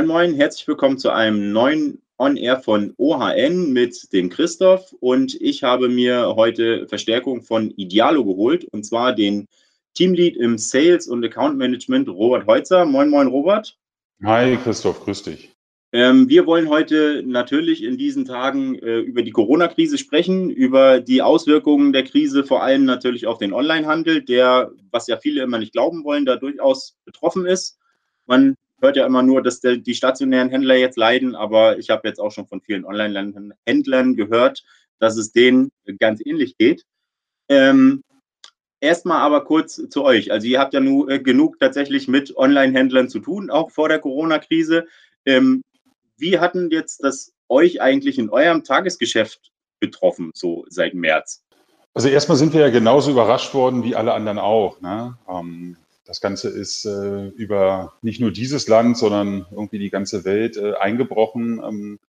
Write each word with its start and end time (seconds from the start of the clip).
Moin 0.00 0.08
Moin, 0.08 0.34
herzlich 0.34 0.66
willkommen 0.66 0.96
zu 0.96 1.10
einem 1.10 1.52
neuen 1.52 2.00
On-Air 2.16 2.60
von 2.60 2.94
OHN 2.96 3.70
mit 3.74 4.10
dem 4.14 4.30
Christoph 4.30 4.94
und 4.98 5.38
ich 5.38 5.62
habe 5.62 5.90
mir 5.90 6.36
heute 6.36 6.88
Verstärkung 6.88 7.42
von 7.42 7.70
Idealo 7.72 8.24
geholt 8.24 8.64
und 8.72 8.86
zwar 8.86 9.14
den 9.14 9.46
Teamlead 9.92 10.38
im 10.38 10.56
Sales 10.56 11.06
und 11.06 11.22
Account 11.22 11.58
Management 11.58 12.08
Robert 12.08 12.46
Heutzer. 12.46 12.86
Moin 12.86 13.10
Moin 13.10 13.26
Robert. 13.26 13.76
Hi 14.24 14.56
Christoph, 14.64 15.04
grüß 15.04 15.24
dich. 15.24 15.50
Ähm, 15.92 16.30
wir 16.30 16.46
wollen 16.46 16.70
heute 16.70 17.22
natürlich 17.22 17.84
in 17.84 17.98
diesen 17.98 18.24
Tagen 18.24 18.76
äh, 18.76 19.00
über 19.00 19.20
die 19.20 19.32
Corona-Krise 19.32 19.98
sprechen, 19.98 20.48
über 20.48 21.00
die 21.00 21.20
Auswirkungen 21.20 21.92
der 21.92 22.04
Krise, 22.04 22.44
vor 22.44 22.62
allem 22.62 22.86
natürlich 22.86 23.26
auf 23.26 23.36
den 23.36 23.52
Onlinehandel, 23.52 24.22
der, 24.22 24.72
was 24.90 25.08
ja 25.08 25.18
viele 25.18 25.42
immer 25.42 25.58
nicht 25.58 25.74
glauben 25.74 26.04
wollen, 26.04 26.24
da 26.24 26.36
durchaus 26.36 26.96
betroffen 27.04 27.44
ist. 27.44 27.76
Man 28.24 28.56
hört 28.80 28.96
ja 28.96 29.06
immer 29.06 29.22
nur, 29.22 29.42
dass 29.42 29.60
der, 29.60 29.76
die 29.76 29.94
stationären 29.94 30.50
Händler 30.50 30.76
jetzt 30.76 30.96
leiden, 30.96 31.34
aber 31.34 31.78
ich 31.78 31.90
habe 31.90 32.08
jetzt 32.08 32.18
auch 32.20 32.30
schon 32.30 32.46
von 32.46 32.60
vielen 32.60 32.84
Online-Händlern 32.84 34.16
gehört, 34.16 34.64
dass 34.98 35.16
es 35.16 35.32
denen 35.32 35.70
ganz 35.98 36.20
ähnlich 36.24 36.56
geht. 36.56 36.84
Ähm, 37.48 38.02
Erstmal 38.80 39.18
aber 39.18 39.44
kurz 39.44 39.80
zu 39.90 40.04
euch. 40.04 40.32
Also 40.32 40.46
ihr 40.46 40.58
habt 40.58 40.72
ja 40.72 40.80
nur 40.80 41.10
äh, 41.10 41.18
genug 41.20 41.60
tatsächlich 41.60 42.08
mit 42.08 42.34
Online-Händlern 42.34 43.10
zu 43.10 43.20
tun, 43.20 43.50
auch 43.50 43.70
vor 43.70 43.90
der 43.90 43.98
Corona-Krise. 43.98 44.86
Ähm, 45.26 45.62
wie 46.16 46.38
hatten 46.38 46.70
jetzt 46.70 47.04
das 47.04 47.34
euch 47.50 47.82
eigentlich 47.82 48.18
in 48.18 48.30
eurem 48.30 48.64
Tagesgeschäft 48.64 49.52
betroffen, 49.80 50.30
so 50.34 50.64
seit 50.68 50.94
März? 50.94 51.44
Also 51.92 52.08
erstmal 52.08 52.38
sind 52.38 52.54
wir 52.54 52.60
ja 52.62 52.70
genauso 52.70 53.10
überrascht 53.10 53.52
worden 53.52 53.84
wie 53.84 53.94
alle 53.96 54.14
anderen 54.14 54.38
auch. 54.38 54.80
Ne? 54.80 55.18
Ähm, 55.28 55.76
das 56.10 56.20
Ganze 56.20 56.48
ist 56.48 56.86
äh, 56.86 57.28
über 57.28 57.92
nicht 58.02 58.20
nur 58.20 58.32
dieses 58.32 58.66
Land, 58.66 58.96
sondern 58.96 59.46
irgendwie 59.52 59.78
die 59.78 59.90
ganze 59.90 60.24
Welt 60.24 60.56
äh, 60.56 60.74
eingebrochen 60.74 61.62
ähm, 61.64 62.00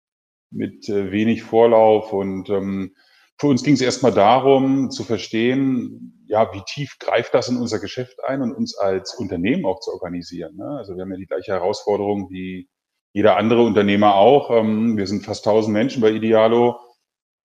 mit 0.50 0.88
äh, 0.88 1.12
wenig 1.12 1.42
Vorlauf. 1.42 2.10
Und 2.14 2.48
ähm, 2.48 2.94
für 3.36 3.48
uns 3.48 3.62
ging 3.62 3.74
es 3.74 3.82
erstmal 3.82 4.12
darum 4.12 4.90
zu 4.90 5.04
verstehen, 5.04 6.24
ja, 6.28 6.50
wie 6.54 6.62
tief 6.66 6.96
greift 6.98 7.34
das 7.34 7.50
in 7.50 7.58
unser 7.58 7.78
Geschäft 7.78 8.24
ein 8.24 8.40
und 8.40 8.54
uns 8.54 8.74
als 8.74 9.16
Unternehmen 9.16 9.66
auch 9.66 9.80
zu 9.80 9.90
organisieren. 9.92 10.56
Ne? 10.56 10.64
Also 10.78 10.96
wir 10.96 11.02
haben 11.02 11.10
ja 11.10 11.18
die 11.18 11.26
gleiche 11.26 11.52
Herausforderung 11.52 12.30
wie 12.30 12.70
jeder 13.12 13.36
andere 13.36 13.62
Unternehmer 13.62 14.14
auch. 14.14 14.50
Ähm, 14.50 14.96
wir 14.96 15.06
sind 15.06 15.26
fast 15.26 15.46
1000 15.46 15.74
Menschen 15.74 16.00
bei 16.00 16.10
Idealo. 16.10 16.80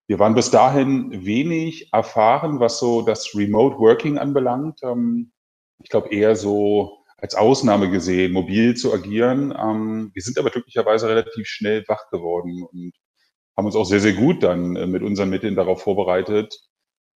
Wir 0.07 0.19
waren 0.19 0.35
bis 0.35 0.51
dahin 0.51 1.25
wenig 1.25 1.89
erfahren, 1.91 2.61
was 2.61 2.79
so 2.79 3.01
das 3.01 3.35
Remote 3.35 3.77
Working 3.77 4.17
anbelangt. 4.17 4.79
Ähm, 4.83 5.33
ich 5.83 5.89
glaube 5.89 6.09
eher 6.09 6.35
so 6.35 7.03
als 7.17 7.35
Ausnahme 7.35 7.89
gesehen, 7.89 8.33
mobil 8.33 8.75
zu 8.75 8.93
agieren. 8.93 9.53
Ähm, 9.57 10.11
wir 10.13 10.21
sind 10.21 10.37
aber 10.37 10.49
glücklicherweise 10.49 11.07
relativ 11.07 11.47
schnell 11.47 11.83
wach 11.87 12.09
geworden 12.09 12.63
und 12.63 12.93
haben 13.57 13.65
uns 13.65 13.75
auch 13.75 13.85
sehr, 13.85 14.01
sehr 14.01 14.13
gut 14.13 14.43
dann 14.43 14.75
äh, 14.75 14.85
mit 14.85 15.01
unseren 15.01 15.29
Mitteln 15.29 15.55
darauf 15.55 15.81
vorbereitet, 15.81 16.53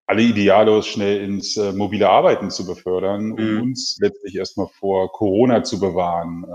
alle 0.05 0.23
Idealos 0.23 0.87
schnell 0.87 1.23
ins 1.23 1.57
äh, 1.57 1.73
mobile 1.73 2.09
Arbeiten 2.09 2.49
zu 2.49 2.65
befördern, 2.65 3.33
um 3.33 3.55
mhm. 3.55 3.61
uns 3.61 3.97
letztlich 4.01 4.35
erstmal 4.35 4.67
vor 4.67 5.11
Corona 5.11 5.63
zu 5.63 5.79
bewahren 5.79 6.45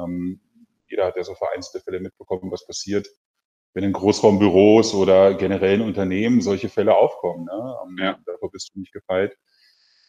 jeder 0.95 1.07
hat 1.07 1.17
ja 1.17 1.25
so 1.25 1.35
vereinzelte 1.35 1.83
Fälle 1.83 1.99
mitbekommen, 1.99 2.53
was 2.53 2.67
passiert, 2.67 3.09
wenn 3.75 3.83
in 3.83 3.93
Großraumbüros 3.93 4.95
oder 4.95 5.35
generell 5.35 5.81
in 5.81 5.87
Unternehmen 5.87 6.41
solche 6.41 6.69
Fälle 6.69 6.95
aufkommen. 6.95 7.47
Ne? 7.47 7.77
Ja. 7.99 8.19
Davor 8.27 8.53
bist 8.53 8.71
du 8.73 8.79
nicht 8.79 8.93
gefeit. 8.93 9.37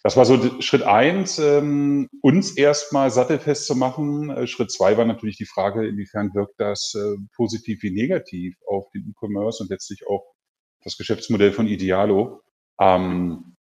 Das 0.05 0.15
war 0.15 0.25
so 0.25 0.61
Schritt 0.61 0.83
eins, 0.83 1.39
ähm, 1.39 2.07
uns 2.21 2.55
erstmal 2.55 3.09
sattelfest 3.09 3.65
zu 3.65 3.75
machen. 3.75 4.29
Äh, 4.29 4.45
Schritt 4.45 4.71
zwei 4.71 4.97
war 4.97 5.05
natürlich 5.05 5.37
die 5.37 5.47
Frage, 5.47 5.87
inwiefern 5.87 6.31
wirkt 6.35 6.59
das 6.59 6.93
äh, 6.93 7.17
positiv 7.35 7.81
wie 7.81 7.89
negativ 7.89 8.55
auf 8.67 8.87
den 8.91 9.09
E-Commerce 9.09 9.63
und 9.63 9.71
letztlich 9.71 10.07
auch 10.07 10.23
das 10.83 10.97
Geschäftsmodell 10.97 11.53
von 11.53 11.65
Idealo. 11.65 12.43
Ähm, 12.79 13.55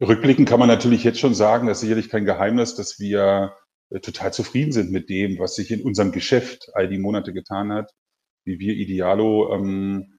rückblickend 0.00 0.48
kann 0.48 0.60
man 0.60 0.68
natürlich 0.68 1.02
jetzt 1.02 1.18
schon 1.18 1.34
sagen, 1.34 1.66
das 1.66 1.78
ist 1.78 1.80
sicherlich 1.80 2.10
kein 2.10 2.26
Geheimnis, 2.26 2.76
dass 2.76 3.00
wir 3.00 3.56
äh, 3.90 3.98
total 3.98 4.32
zufrieden 4.32 4.70
sind 4.70 4.92
mit 4.92 5.10
dem, 5.10 5.40
was 5.40 5.56
sich 5.56 5.72
in 5.72 5.82
unserem 5.82 6.12
Geschäft 6.12 6.70
all 6.74 6.86
die 6.86 6.98
Monate 6.98 7.32
getan 7.32 7.72
hat, 7.72 7.90
wie 8.44 8.60
wir 8.60 8.74
Idealo 8.74 9.52
ähm, 9.52 10.16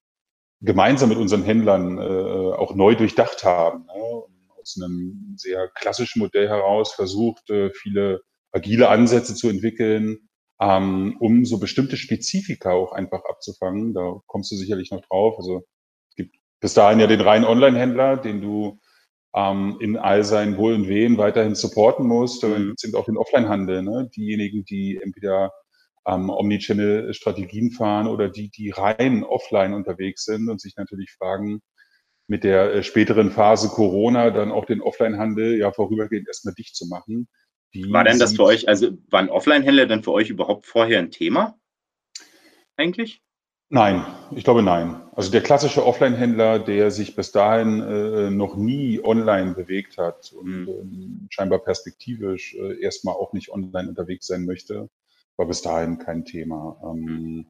gemeinsam 0.60 1.08
mit 1.08 1.20
unseren 1.20 1.44
Händlern 1.44 2.00
äh, 2.00 2.54
auch 2.54 2.76
neu 2.76 2.96
durchdacht 2.96 3.46
haben. 3.46 3.86
Ne? 3.86 4.33
Aus 4.64 4.82
einem 4.82 5.36
sehr 5.38 5.68
klassischen 5.76 6.20
Modell 6.20 6.48
heraus 6.48 6.94
versucht, 6.94 7.50
äh, 7.50 7.70
viele 7.72 8.22
agile 8.54 8.88
Ansätze 8.88 9.36
zu 9.36 9.50
entwickeln, 9.50 10.30
ähm, 10.62 11.18
um 11.20 11.44
so 11.44 11.60
bestimmte 11.60 11.98
Spezifika 11.98 12.72
auch 12.72 12.94
einfach 12.94 13.26
abzufangen. 13.26 13.94
Da 13.94 14.22
kommst 14.26 14.52
du 14.52 14.56
sicherlich 14.56 14.92
noch 14.92 15.02
drauf. 15.02 15.36
Also 15.38 15.64
es 16.10 16.16
gibt 16.16 16.38
bis 16.62 16.74
dahin 16.74 17.02
ja 17.02 17.08
den 17.08 17.20
reinen 17.20 17.44
Online-Händler, 17.44 18.16
den 18.18 18.42
du 18.42 18.80
ähm, 19.36 19.78
in 19.82 19.98
all 19.98 20.24
seinen 20.24 20.56
Wohl 20.56 20.76
und 20.76 20.88
Wehen 20.88 21.18
weiterhin 21.18 21.56
supporten 21.56 22.08
muss. 22.08 22.42
Mhm. 22.42 22.76
sind 22.78 22.96
auch 22.96 23.06
den 23.06 23.18
Offline-Handel, 23.18 23.82
ne? 23.84 24.10
diejenigen, 24.16 24.64
die 24.64 24.98
entweder 25.04 25.52
ähm, 26.08 26.30
Omnichannel-Strategien 26.30 27.72
fahren 27.72 28.08
oder 28.08 28.30
die, 28.30 28.50
die 28.50 28.70
rein 28.70 29.26
offline 29.26 29.74
unterwegs 29.74 30.24
sind 30.24 30.50
und 30.50 30.62
sich 30.62 30.78
natürlich 30.78 31.12
fragen, 31.18 31.62
mit 32.28 32.44
der 32.44 32.74
äh, 32.74 32.84
späteren 32.84 33.32
Phase 33.32 33.70
Corona 33.70 34.32
dann 34.32 34.52
auch 34.52 34.66
den 34.66 34.82
Offline-Handel 34.82 35.58
ja 35.58 35.72
vorübergehend 35.72 36.28
erstmal 36.28 36.54
dicht 36.54 36.76
zu 36.76 36.88
machen. 36.88 37.28
Die 37.74 37.92
War 37.92 38.04
denn 38.04 38.20
das 38.20 38.36
für 38.36 38.44
euch, 38.44 38.68
also 38.68 38.92
waren 39.10 39.30
Offline-Händler 39.30 39.88
denn 39.88 40.04
für 40.04 40.12
euch 40.12 40.30
überhaupt 40.30 40.66
vorher 40.66 41.00
ein 41.00 41.12
Thema? 41.12 41.58
Eigentlich? 42.78 43.22
Nein, 43.70 44.06
ich 44.36 44.44
glaube 44.44 44.62
nein. 44.62 45.02
Also 45.14 45.32
der 45.32 45.42
klassische 45.42 45.84
Offline-Händler, 45.84 46.60
der 46.60 46.92
sich 46.92 47.16
bis 47.16 47.32
dahin 47.32 47.82
äh, 47.82 48.30
noch 48.30 48.56
nie 48.56 49.04
online 49.04 49.56
bewegt 49.56 49.98
hat 49.98 50.32
und 50.32 50.68
äh, 50.68 51.28
scheinbar 51.30 51.60
perspektivisch 51.60 52.54
äh, 52.54 52.80
erstmal 52.82 53.16
auch 53.16 53.34
nicht 53.34 53.50
online 53.50 53.90
unterwegs 53.90 54.28
sein 54.28 54.46
möchte, 54.46 54.90
war 55.38 55.48
bis 55.48 55.64
dahin 55.64 55.98
kein 55.98 56.24
Thema. 56.24 56.80
Ähm, 56.84 57.48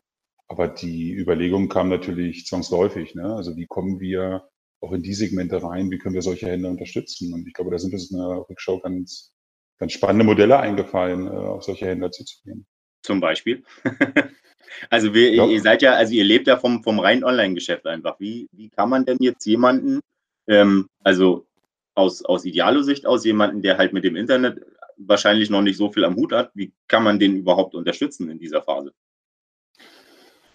aber 0.47 0.69
die 0.69 1.13
Überlegung 1.13 1.67
kam 1.67 1.90
natürlich 1.90 2.45
zwangsläufig. 2.45 3.16
Ne? 3.16 3.35
Also 3.35 3.57
wie 3.57 3.66
kommen 3.66 4.00
wir 4.00 4.47
auch 4.83 4.91
in 4.91 5.01
die 5.01 5.13
Segmente 5.13 5.63
rein? 5.63 5.89
Wie 5.89 5.97
können 5.97 6.16
wir 6.16 6.21
solche 6.21 6.47
Händler 6.47 6.69
unterstützen? 6.69 7.33
Und 7.33 7.47
ich 7.47 7.53
glaube, 7.53 7.71
da 7.71 7.79
sind 7.79 7.94
uns 7.94 8.11
in 8.11 8.17
der 8.17 8.45
Rückschau 8.49 8.79
ganz, 8.79 9.33
ganz 9.79 9.94
spannende 9.94 10.25
Modelle 10.25 10.59
eingefallen, 10.59 11.27
äh, 11.27 11.29
auf 11.29 11.63
solche 11.63 11.88
Händler 11.88 12.11
zuzugehen. 12.11 12.66
Zum 13.01 13.19
Beispiel. 13.19 13.63
Also 14.89 15.13
wir, 15.13 15.33
ja. 15.33 15.45
ihr 15.45 15.61
seid 15.61 15.81
ja, 15.81 15.93
also 15.93 16.13
ihr 16.13 16.23
lebt 16.23 16.47
ja 16.47 16.57
vom, 16.57 16.83
vom 16.83 16.99
reinen 16.99 17.23
Online-Geschäft 17.23 17.85
einfach. 17.85 18.19
Wie, 18.19 18.47
wie 18.51 18.69
kann 18.69 18.89
man 18.89 19.05
denn 19.05 19.17
jetzt 19.19 19.45
jemanden, 19.45 19.99
ähm, 20.47 20.88
also 21.03 21.45
aus, 21.95 22.23
aus 22.25 22.45
Idealo-Sicht 22.45 23.05
aus, 23.05 23.25
jemanden, 23.25 23.61
der 23.61 23.77
halt 23.77 23.93
mit 23.93 24.03
dem 24.03 24.16
Internet 24.16 24.66
wahrscheinlich 24.97 25.49
noch 25.49 25.61
nicht 25.61 25.77
so 25.77 25.91
viel 25.91 26.05
am 26.05 26.16
Hut 26.16 26.31
hat, 26.31 26.51
wie 26.55 26.73
kann 26.88 27.03
man 27.03 27.19
den 27.19 27.35
überhaupt 27.35 27.75
unterstützen 27.75 28.29
in 28.29 28.39
dieser 28.39 28.61
Phase? 28.61 28.93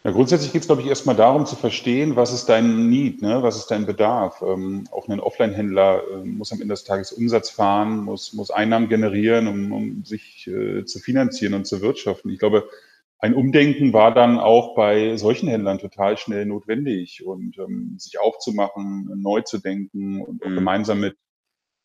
Ja, 0.04 0.12
grundsätzlich 0.12 0.52
geht 0.52 0.62
es, 0.62 0.68
glaube 0.68 0.82
ich, 0.82 0.88
erstmal 0.88 1.16
darum 1.16 1.44
zu 1.44 1.56
verstehen, 1.56 2.14
was 2.14 2.32
ist 2.32 2.48
dein 2.48 2.88
Need, 2.88 3.20
ne? 3.20 3.42
was 3.42 3.56
ist 3.56 3.66
dein 3.66 3.84
Bedarf. 3.84 4.42
Ähm, 4.42 4.86
auch 4.92 5.08
ein 5.08 5.18
Offline-Händler 5.18 6.02
äh, 6.02 6.24
muss 6.24 6.52
am 6.52 6.60
Ende 6.60 6.74
des 6.74 6.84
Tages 6.84 7.10
Umsatz 7.10 7.50
fahren, 7.50 8.04
muss, 8.04 8.32
muss 8.32 8.52
Einnahmen 8.52 8.88
generieren, 8.88 9.48
um, 9.48 9.72
um 9.72 10.04
sich 10.04 10.46
äh, 10.46 10.84
zu 10.84 11.00
finanzieren 11.00 11.54
und 11.54 11.66
zu 11.66 11.82
wirtschaften. 11.82 12.30
Ich 12.30 12.38
glaube, 12.38 12.68
ein 13.18 13.34
Umdenken 13.34 13.92
war 13.92 14.14
dann 14.14 14.38
auch 14.38 14.76
bei 14.76 15.16
solchen 15.16 15.48
Händlern 15.48 15.80
total 15.80 16.16
schnell 16.16 16.46
notwendig 16.46 17.26
und 17.26 17.58
ähm, 17.58 17.96
sich 17.98 18.20
aufzumachen, 18.20 19.10
neu 19.16 19.40
zu 19.40 19.58
denken 19.58 20.22
und 20.22 20.44
mhm. 20.44 20.54
gemeinsam 20.54 21.00
mit 21.00 21.16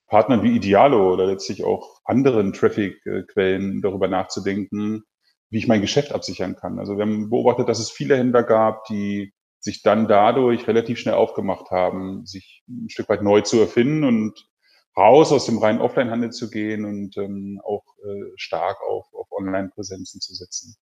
Partnern 0.07 0.44
wie 0.44 0.56
Idealo 0.56 1.12
oder 1.12 1.25
letztlich 1.25 1.63
auch 1.63 2.00
anderen 2.06 2.54
Traffic-Quellen 2.54 3.81
darüber 3.81 4.07
nachzudenken, 4.07 5.04
wie 5.53 5.59
ich 5.59 5.67
mein 5.67 5.81
Geschäft 5.81 6.11
absichern 6.13 6.55
kann. 6.55 6.79
Also 6.79 6.97
wir 6.97 7.03
haben 7.03 7.29
beobachtet, 7.29 7.69
dass 7.69 7.77
es 7.77 7.91
viele 7.91 8.17
Händler 8.17 8.41
gab, 8.41 8.85
die 8.85 9.33
sich 9.59 9.83
dann 9.83 10.07
dadurch 10.07 10.67
relativ 10.67 10.97
schnell 10.97 11.13
aufgemacht 11.13 11.69
haben, 11.69 12.25
sich 12.25 12.63
ein 12.67 12.89
Stück 12.89 13.07
weit 13.07 13.21
neu 13.21 13.41
zu 13.41 13.59
erfinden 13.59 14.03
und 14.03 14.50
raus 14.97 15.31
aus 15.31 15.45
dem 15.45 15.59
reinen 15.59 15.79
Offline-Handel 15.79 16.31
zu 16.31 16.50
gehen 16.50 16.85
und 16.85 17.17
ähm, 17.17 17.61
auch 17.63 17.83
äh, 18.03 18.31
stark 18.35 18.77
auf, 18.81 19.05
auf 19.13 19.31
Online-Präsenzen 19.31 20.19
zu 20.21 20.33
setzen. 20.33 20.75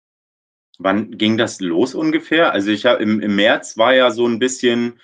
Wann 0.78 1.18
ging 1.18 1.40
das 1.40 1.60
los 1.60 1.96
ungefähr? 1.96 2.54
Also 2.54 2.70
ich 2.70 2.86
habe 2.86 3.02
im, 3.02 3.22
im 3.22 3.36
März 3.36 3.76
war 3.76 3.96
ja 3.96 4.12
so 4.12 4.28
ein 4.28 4.38
bisschen 4.38 5.00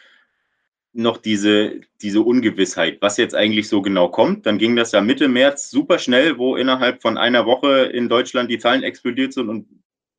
noch 0.96 1.18
diese, 1.18 1.82
diese 2.02 2.22
Ungewissheit, 2.22 3.02
was 3.02 3.18
jetzt 3.18 3.36
eigentlich 3.36 3.68
so 3.68 3.82
genau 3.82 4.08
kommt. 4.08 4.46
Dann 4.46 4.58
ging 4.58 4.78
das 4.78 4.94
ja 4.94 5.02
Mitte 5.02 5.28
März 5.28 5.70
super 5.70 6.00
schnell, 6.00 6.38
wo 6.38 6.56
innerhalb 6.56 7.02
von 7.02 7.18
einer 7.18 7.46
Woche 7.46 7.84
in 7.84 8.08
Deutschland 8.08 8.50
die 8.50 8.60
Zahlen 8.60 8.82
explodiert 8.82 9.34
sind 9.34 9.50
und 9.50 9.68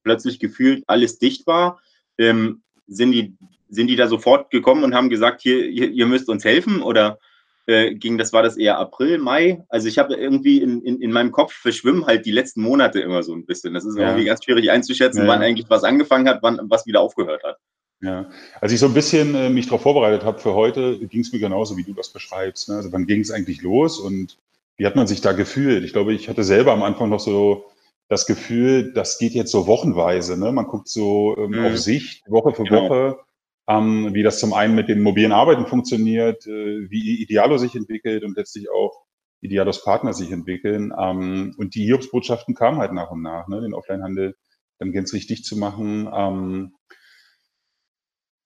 plötzlich 0.04 0.38
gefühlt 0.38 0.84
alles 0.86 1.18
dicht 1.18 1.46
war. 1.46 1.80
Ähm, 2.18 2.62
sind, 2.86 3.12
die, 3.12 3.34
sind 3.70 3.86
die 3.86 3.96
da 3.96 4.06
sofort 4.06 4.50
gekommen 4.50 4.84
und 4.84 4.94
haben 4.94 5.08
gesagt, 5.08 5.40
hier, 5.40 5.64
hier, 5.64 5.90
ihr 5.90 6.06
müsst 6.06 6.28
uns 6.28 6.44
helfen? 6.44 6.82
Oder 6.82 7.18
äh, 7.64 7.94
ging, 7.94 8.18
das 8.18 8.34
war 8.34 8.42
das 8.42 8.58
eher 8.58 8.78
April, 8.78 9.16
Mai. 9.16 9.64
Also 9.70 9.88
ich 9.88 9.96
habe 9.96 10.14
irgendwie 10.14 10.58
in, 10.60 10.82
in, 10.82 11.00
in 11.00 11.10
meinem 11.10 11.32
Kopf 11.32 11.54
verschwimmen 11.54 12.04
halt 12.04 12.26
die 12.26 12.32
letzten 12.32 12.60
Monate 12.60 13.00
immer 13.00 13.22
so 13.22 13.34
ein 13.34 13.46
bisschen. 13.46 13.72
Das 13.72 13.86
ist 13.86 13.96
ja. 13.96 14.08
irgendwie 14.08 14.26
ganz 14.26 14.44
schwierig 14.44 14.70
einzuschätzen, 14.70 15.22
ja. 15.22 15.28
wann 15.28 15.42
eigentlich 15.42 15.70
was 15.70 15.84
angefangen 15.84 16.28
hat, 16.28 16.42
wann 16.42 16.60
was 16.64 16.86
wieder 16.86 17.00
aufgehört 17.00 17.42
hat. 17.44 17.56
Ja, 18.02 18.28
als 18.60 18.72
ich 18.72 18.78
so 18.78 18.86
ein 18.86 18.94
bisschen 18.94 19.34
äh, 19.34 19.48
mich 19.48 19.66
darauf 19.66 19.82
vorbereitet 19.82 20.24
habe 20.24 20.38
für 20.38 20.54
heute, 20.54 20.98
ging 21.06 21.20
es 21.20 21.32
mir 21.32 21.38
genauso, 21.38 21.76
wie 21.76 21.82
du 21.82 21.94
das 21.94 22.12
beschreibst. 22.12 22.68
Ne? 22.68 22.76
Also 22.76 22.92
wann 22.92 23.06
ging 23.06 23.20
es 23.20 23.30
eigentlich 23.30 23.62
los 23.62 23.98
und 23.98 24.36
wie 24.76 24.84
hat 24.84 24.96
man 24.96 25.06
sich 25.06 25.22
da 25.22 25.32
gefühlt? 25.32 25.82
Ich 25.84 25.94
glaube, 25.94 26.12
ich 26.12 26.28
hatte 26.28 26.44
selber 26.44 26.72
am 26.72 26.82
Anfang 26.82 27.08
noch 27.08 27.20
so 27.20 27.64
das 28.08 28.26
Gefühl, 28.26 28.92
das 28.92 29.18
geht 29.18 29.32
jetzt 29.32 29.50
so 29.50 29.66
wochenweise. 29.66 30.38
Ne? 30.38 30.52
Man 30.52 30.66
guckt 30.66 30.88
so 30.88 31.36
ähm, 31.38 31.52
mhm. 31.52 31.66
auf 31.66 31.78
Sicht, 31.78 32.30
Woche 32.30 32.52
für 32.52 32.64
genau. 32.64 32.82
Woche 32.82 33.18
ähm, 33.68 34.14
wie 34.14 34.22
das 34.22 34.38
zum 34.38 34.52
einen 34.52 34.74
mit 34.74 34.88
dem 34.88 35.02
mobilen 35.02 35.32
Arbeiten 35.32 35.66
funktioniert, 35.66 36.46
äh, 36.46 36.90
wie 36.90 37.20
Idealo 37.20 37.58
sich 37.58 37.74
entwickelt 37.74 38.24
und 38.24 38.36
letztlich 38.36 38.70
auch 38.70 39.04
Idealos 39.40 39.82
Partner 39.82 40.12
sich 40.12 40.30
entwickeln. 40.30 40.92
Ähm, 40.98 41.54
und 41.58 41.74
die 41.74 41.84
Hiobsbotschaften 41.84 42.54
kamen 42.54 42.78
halt 42.78 42.92
nach 42.92 43.10
und 43.10 43.22
nach, 43.22 43.48
ne, 43.48 43.60
den 43.60 43.74
Offline-Handel 43.74 44.36
dann 44.78 44.92
gänzlich 44.92 45.26
dicht 45.26 45.44
zu 45.44 45.56
machen. 45.56 46.08
Ähm, 46.12 46.74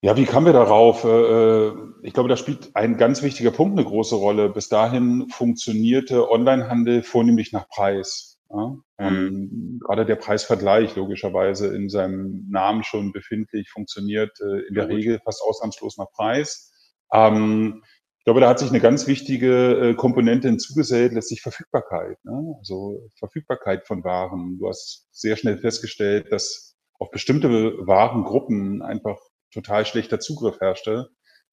ja, 0.03 0.17
wie 0.17 0.25
kamen 0.25 0.47
wir 0.47 0.55
darauf? 0.55 1.05
Äh, 1.05 1.09
äh, 1.09 1.75
ich 2.03 2.15
glaube, 2.15 2.31
da 2.31 2.37
spielt 2.37 2.75
ein 2.75 2.97
ganz 2.97 3.23
wichtiger 3.23 3.51
Punkt 3.51 3.79
eine 3.79 3.87
große 3.87 4.15
Rolle. 4.15 4.49
Bis 4.49 4.71
dahin 4.71 5.29
funktionierte 5.29 6.31
Onlinehandel 6.31 7.03
vornehmlich 7.03 7.53
nach 7.53 7.69
Preis. 7.69 8.39
Ja, 8.49 8.77
ähm, 8.99 9.79
gerade 9.85 10.07
der 10.07 10.17
Preisvergleich 10.17 10.97
logischerweise 10.97 11.73
in 11.75 11.89
seinem 11.89 12.49
Namen 12.51 12.83
schon 12.83 13.13
befindlich 13.13 13.71
funktioniert 13.71 14.41
äh, 14.41 14.67
in 14.67 14.75
der 14.75 14.89
Regel 14.89 15.21
fast 15.23 15.43
ausnahmslos 15.43 15.99
nach 15.99 16.11
Preis. 16.11 16.73
Ähm, 17.13 17.83
ich 18.19 18.25
glaube, 18.25 18.41
da 18.41 18.49
hat 18.49 18.59
sich 18.59 18.71
eine 18.71 18.81
ganz 18.81 19.07
wichtige 19.07 19.95
Komponente 19.97 20.49
hinzugesellt, 20.49 21.13
letztlich 21.13 21.41
Verfügbarkeit. 21.41 22.19
Ne? 22.25 22.55
Also 22.59 23.09
Verfügbarkeit 23.19 23.87
von 23.87 24.05
Waren. 24.05 24.59
Du 24.59 24.69
hast 24.69 25.09
sehr 25.11 25.37
schnell 25.37 25.57
festgestellt, 25.57 26.31
dass 26.31 26.77
auf 26.99 27.11
bestimmte 27.11 27.75
Warengruppen 27.87 28.83
einfach 28.83 29.19
total 29.53 29.87
schlechter 29.87 30.21
Zugriff 30.21 30.61
herrschte, 30.61 31.09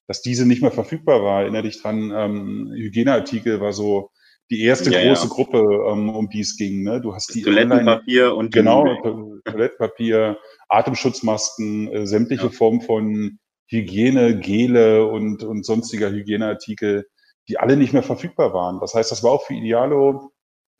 dass 0.07 0.21
diese 0.21 0.45
nicht 0.45 0.61
mehr 0.61 0.71
verfügbar 0.71 1.23
war. 1.23 1.41
Erinnere 1.41 1.63
dich 1.63 1.81
dran, 1.81 2.11
ähm, 2.15 2.71
Hygieneartikel 2.73 3.59
war 3.59 3.73
so 3.73 4.11
die 4.49 4.61
erste 4.61 4.91
ja, 4.91 5.03
große 5.03 5.27
ja. 5.27 5.29
Gruppe, 5.29 5.57
ähm, 5.91 6.09
um 6.09 6.29
die 6.29 6.39
es 6.39 6.55
ging. 6.55 6.83
Ne? 6.83 7.01
Du 7.01 7.13
hast 7.13 7.33
die 7.35 7.41
Toilettenpapier 7.41 8.33
und 8.35 8.53
genau 8.53 8.85
Toilettenpapier, 9.43 10.37
Atemschutzmasken, 10.69 11.91
äh, 11.91 12.07
sämtliche 12.07 12.45
ja. 12.45 12.51
Formen 12.51 12.81
von 12.81 13.39
Hygiene, 13.69 14.39
Gele 14.39 15.05
und 15.05 15.43
und 15.43 15.65
sonstiger 15.65 16.09
Hygieneartikel, 16.09 17.05
die 17.49 17.59
alle 17.59 17.75
nicht 17.75 17.91
mehr 17.91 18.03
verfügbar 18.03 18.53
waren. 18.53 18.79
Das 18.79 18.93
heißt, 18.93 19.11
das 19.11 19.23
war 19.23 19.31
auch 19.31 19.45
für 19.45 19.53
Idealo 19.53 20.31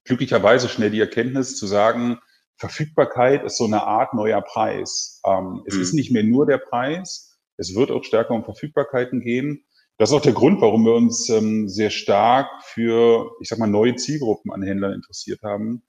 glücklicherweise 0.06 0.70
schnell 0.70 0.90
die 0.90 1.02
Erkenntnis 1.02 1.58
zu 1.58 1.68
sagen, 1.68 2.20
Verfügbarkeit 2.58 3.44
ist 3.44 3.58
so 3.58 3.66
eine 3.66 3.84
Art 3.84 4.14
neuer 4.14 4.42
Preis. 4.42 5.22
Ähm, 5.26 5.64
es 5.66 5.76
mhm. 5.76 5.82
ist 5.82 5.94
nicht 5.94 6.12
mehr 6.12 6.24
nur 6.24 6.46
der 6.46 6.58
Preis, 6.58 7.40
es 7.58 7.76
wird 7.76 7.92
auch 7.92 8.04
stärker 8.04 8.34
um 8.34 8.44
Verfügbarkeiten 8.44 9.22
gehen. 9.22 9.64
Das 9.98 10.10
ist 10.10 10.16
auch 10.16 10.22
der 10.22 10.34
Grund, 10.34 10.62
warum 10.62 10.86
wir 10.86 10.94
uns 10.94 11.28
ähm, 11.30 11.68
sehr 11.68 11.90
stark 11.90 12.48
für, 12.64 13.32
ich 13.42 13.50
sag 13.50 13.58
mal, 13.58 13.68
neue 13.68 13.96
Zielgruppen 13.96 14.52
an 14.52 14.62
Händlern 14.62 14.94
interessiert 14.94 15.42
haben, 15.42 15.84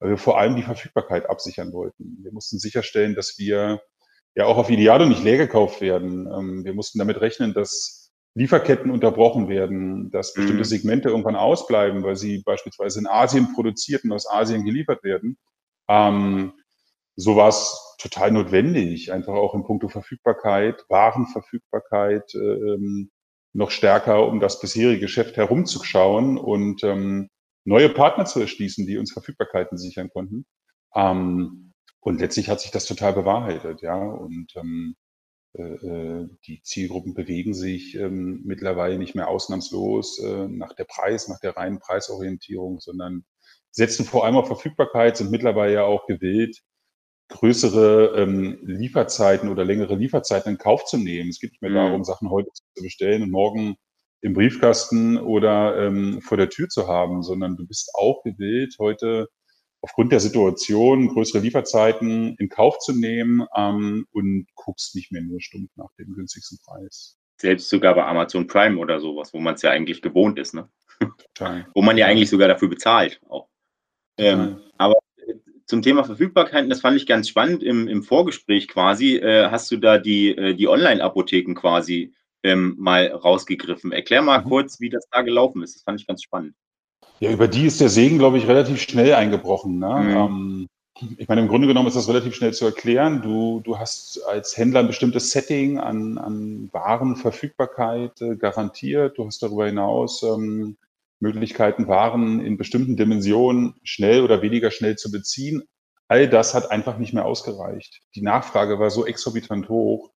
weil 0.00 0.10
wir 0.10 0.18
vor 0.18 0.38
allem 0.38 0.54
die 0.54 0.62
Verfügbarkeit 0.62 1.28
absichern 1.30 1.72
wollten. 1.72 2.18
Wir 2.22 2.32
mussten 2.32 2.58
sicherstellen, 2.58 3.14
dass 3.14 3.38
wir 3.38 3.80
ja 4.34 4.44
auch 4.44 4.58
auf 4.58 4.68
Idealo 4.68 5.06
nicht 5.06 5.24
leer 5.24 5.38
gekauft 5.38 5.80
werden. 5.80 6.26
Ähm, 6.26 6.64
wir 6.64 6.74
mussten 6.74 6.98
damit 6.98 7.20
rechnen, 7.20 7.54
dass 7.54 8.12
Lieferketten 8.34 8.90
unterbrochen 8.90 9.48
werden, 9.48 10.10
dass 10.10 10.34
bestimmte 10.34 10.58
mhm. 10.58 10.64
Segmente 10.64 11.08
irgendwann 11.08 11.36
ausbleiben, 11.36 12.02
weil 12.02 12.16
sie 12.16 12.42
beispielsweise 12.42 12.98
in 12.98 13.06
Asien 13.06 13.54
produziert 13.54 14.04
und 14.04 14.12
aus 14.12 14.28
Asien 14.28 14.64
geliefert 14.64 15.04
werden. 15.04 15.38
Ähm, 15.88 16.52
so 17.16 17.36
war 17.36 17.48
es 17.48 17.96
total 17.98 18.32
notwendig, 18.32 19.12
einfach 19.12 19.34
auch 19.34 19.54
in 19.54 19.64
puncto 19.64 19.88
Verfügbarkeit, 19.88 20.84
Warenverfügbarkeit, 20.88 22.34
äh, 22.34 22.38
ähm, 22.38 23.10
noch 23.52 23.70
stärker 23.70 24.26
um 24.26 24.40
das 24.40 24.60
bisherige 24.60 25.00
Geschäft 25.00 25.36
herumzuschauen 25.36 26.38
und 26.38 26.82
ähm, 26.82 27.28
neue 27.64 27.88
Partner 27.88 28.24
zu 28.26 28.40
erschließen, 28.40 28.86
die 28.86 28.98
uns 28.98 29.12
Verfügbarkeiten 29.12 29.78
sichern 29.78 30.10
konnten. 30.10 30.44
Ähm, 30.94 31.72
und 32.00 32.20
letztlich 32.20 32.50
hat 32.50 32.60
sich 32.60 32.70
das 32.70 32.84
total 32.86 33.14
bewahrheitet, 33.14 33.80
ja. 33.80 33.96
Und 33.96 34.52
ähm, 34.56 34.96
äh, 35.56 35.62
äh, 35.62 36.28
die 36.46 36.62
Zielgruppen 36.62 37.14
bewegen 37.14 37.54
sich 37.54 37.94
ähm, 37.94 38.42
mittlerweile 38.44 38.98
nicht 38.98 39.14
mehr 39.14 39.28
ausnahmslos 39.28 40.18
äh, 40.18 40.48
nach 40.48 40.74
der 40.74 40.84
Preis, 40.84 41.28
nach 41.28 41.40
der 41.40 41.56
reinen 41.56 41.78
Preisorientierung, 41.78 42.80
sondern 42.80 43.24
setzen 43.74 44.04
vor 44.04 44.24
allem 44.24 44.36
auf 44.36 44.46
Verfügbarkeit, 44.46 45.16
sind 45.16 45.30
mittlerweile 45.30 45.74
ja 45.74 45.82
auch 45.82 46.06
gewillt, 46.06 46.60
größere 47.28 48.14
ähm, 48.16 48.58
Lieferzeiten 48.62 49.48
oder 49.48 49.64
längere 49.64 49.96
Lieferzeiten 49.96 50.52
in 50.52 50.58
Kauf 50.58 50.84
zu 50.84 50.96
nehmen. 50.96 51.30
Es 51.30 51.40
geht 51.40 51.50
nicht 51.50 51.62
mehr 51.62 51.70
mhm. 51.70 51.74
darum, 51.74 52.04
Sachen 52.04 52.30
heute 52.30 52.50
zu 52.52 52.62
bestellen 52.82 53.22
und 53.22 53.30
morgen 53.30 53.76
im 54.20 54.32
Briefkasten 54.32 55.18
oder 55.18 55.76
ähm, 55.78 56.20
vor 56.22 56.36
der 56.36 56.48
Tür 56.48 56.68
zu 56.68 56.86
haben, 56.86 57.22
sondern 57.22 57.56
du 57.56 57.66
bist 57.66 57.90
auch 57.94 58.22
gewillt, 58.22 58.76
heute 58.78 59.28
aufgrund 59.82 60.12
der 60.12 60.20
Situation 60.20 61.08
größere 61.08 61.42
Lieferzeiten 61.42 62.36
in 62.38 62.48
Kauf 62.48 62.78
zu 62.78 62.92
nehmen 62.92 63.44
ähm, 63.56 64.06
und 64.12 64.46
guckst 64.54 64.94
nicht 64.94 65.12
mehr 65.12 65.22
nur 65.22 65.40
stumpf 65.40 65.70
nach 65.76 65.90
dem 65.98 66.14
günstigsten 66.14 66.58
Preis. 66.64 67.18
Selbst 67.38 67.68
sogar 67.68 67.94
bei 67.94 68.06
Amazon 68.06 68.46
Prime 68.46 68.78
oder 68.78 69.00
sowas, 69.00 69.34
wo 69.34 69.40
man 69.40 69.54
es 69.54 69.62
ja 69.62 69.70
eigentlich 69.70 70.00
gewohnt 70.00 70.38
ist, 70.38 70.54
ne? 70.54 70.70
Total. 71.34 71.66
wo 71.74 71.82
man 71.82 71.98
ja 71.98 72.06
eigentlich 72.06 72.30
sogar 72.30 72.48
dafür 72.48 72.68
bezahlt 72.68 73.20
auch. 73.28 73.48
Ähm, 74.18 74.60
aber 74.78 74.94
zum 75.66 75.82
Thema 75.82 76.04
Verfügbarkeit, 76.04 76.70
das 76.70 76.80
fand 76.80 76.96
ich 76.96 77.06
ganz 77.06 77.28
spannend 77.28 77.62
im, 77.62 77.88
im 77.88 78.02
Vorgespräch 78.02 78.68
quasi, 78.68 79.16
äh, 79.16 79.48
hast 79.50 79.70
du 79.70 79.76
da 79.76 79.98
die, 79.98 80.36
äh, 80.36 80.54
die 80.54 80.68
Online-Apotheken 80.68 81.54
quasi 81.54 82.12
ähm, 82.42 82.74
mal 82.78 83.08
rausgegriffen. 83.08 83.92
Erklär 83.92 84.22
mal 84.22 84.40
mhm. 84.40 84.48
kurz, 84.48 84.80
wie 84.80 84.90
das 84.90 85.08
da 85.10 85.22
gelaufen 85.22 85.62
ist. 85.62 85.74
Das 85.74 85.82
fand 85.82 86.00
ich 86.00 86.06
ganz 86.06 86.22
spannend. 86.22 86.54
Ja, 87.20 87.32
über 87.32 87.48
die 87.48 87.66
ist 87.66 87.80
der 87.80 87.88
Segen, 87.88 88.18
glaube 88.18 88.38
ich, 88.38 88.46
relativ 88.46 88.80
schnell 88.80 89.14
eingebrochen. 89.14 89.78
Ne? 89.78 90.00
Mhm. 90.02 90.16
Ähm, 90.16 90.68
ich 91.16 91.26
meine, 91.26 91.40
im 91.40 91.48
Grunde 91.48 91.66
genommen 91.66 91.88
ist 91.88 91.96
das 91.96 92.08
relativ 92.08 92.34
schnell 92.34 92.52
zu 92.52 92.66
erklären. 92.66 93.22
Du, 93.22 93.60
du 93.64 93.78
hast 93.78 94.20
als 94.28 94.56
Händler 94.56 94.80
ein 94.80 94.86
bestimmtes 94.86 95.30
Setting 95.30 95.78
an, 95.78 96.18
an 96.18 96.68
Warenverfügbarkeit 96.72 98.20
äh, 98.20 98.36
garantiert. 98.36 99.18
Du 99.18 99.26
hast 99.26 99.42
darüber 99.42 99.66
hinaus 99.66 100.22
ähm, 100.22 100.76
Möglichkeiten, 101.24 101.88
Waren 101.88 102.44
in 102.44 102.56
bestimmten 102.56 102.96
Dimensionen 102.96 103.74
schnell 103.82 104.22
oder 104.22 104.42
weniger 104.42 104.70
schnell 104.70 104.96
zu 104.96 105.10
beziehen. 105.10 105.62
All 106.06 106.28
das 106.28 106.54
hat 106.54 106.70
einfach 106.70 106.98
nicht 106.98 107.14
mehr 107.14 107.24
ausgereicht. 107.24 108.02
Die 108.14 108.22
Nachfrage 108.22 108.78
war 108.78 108.90
so 108.90 109.06
exorbitant 109.06 109.68
hoch, 109.68 110.10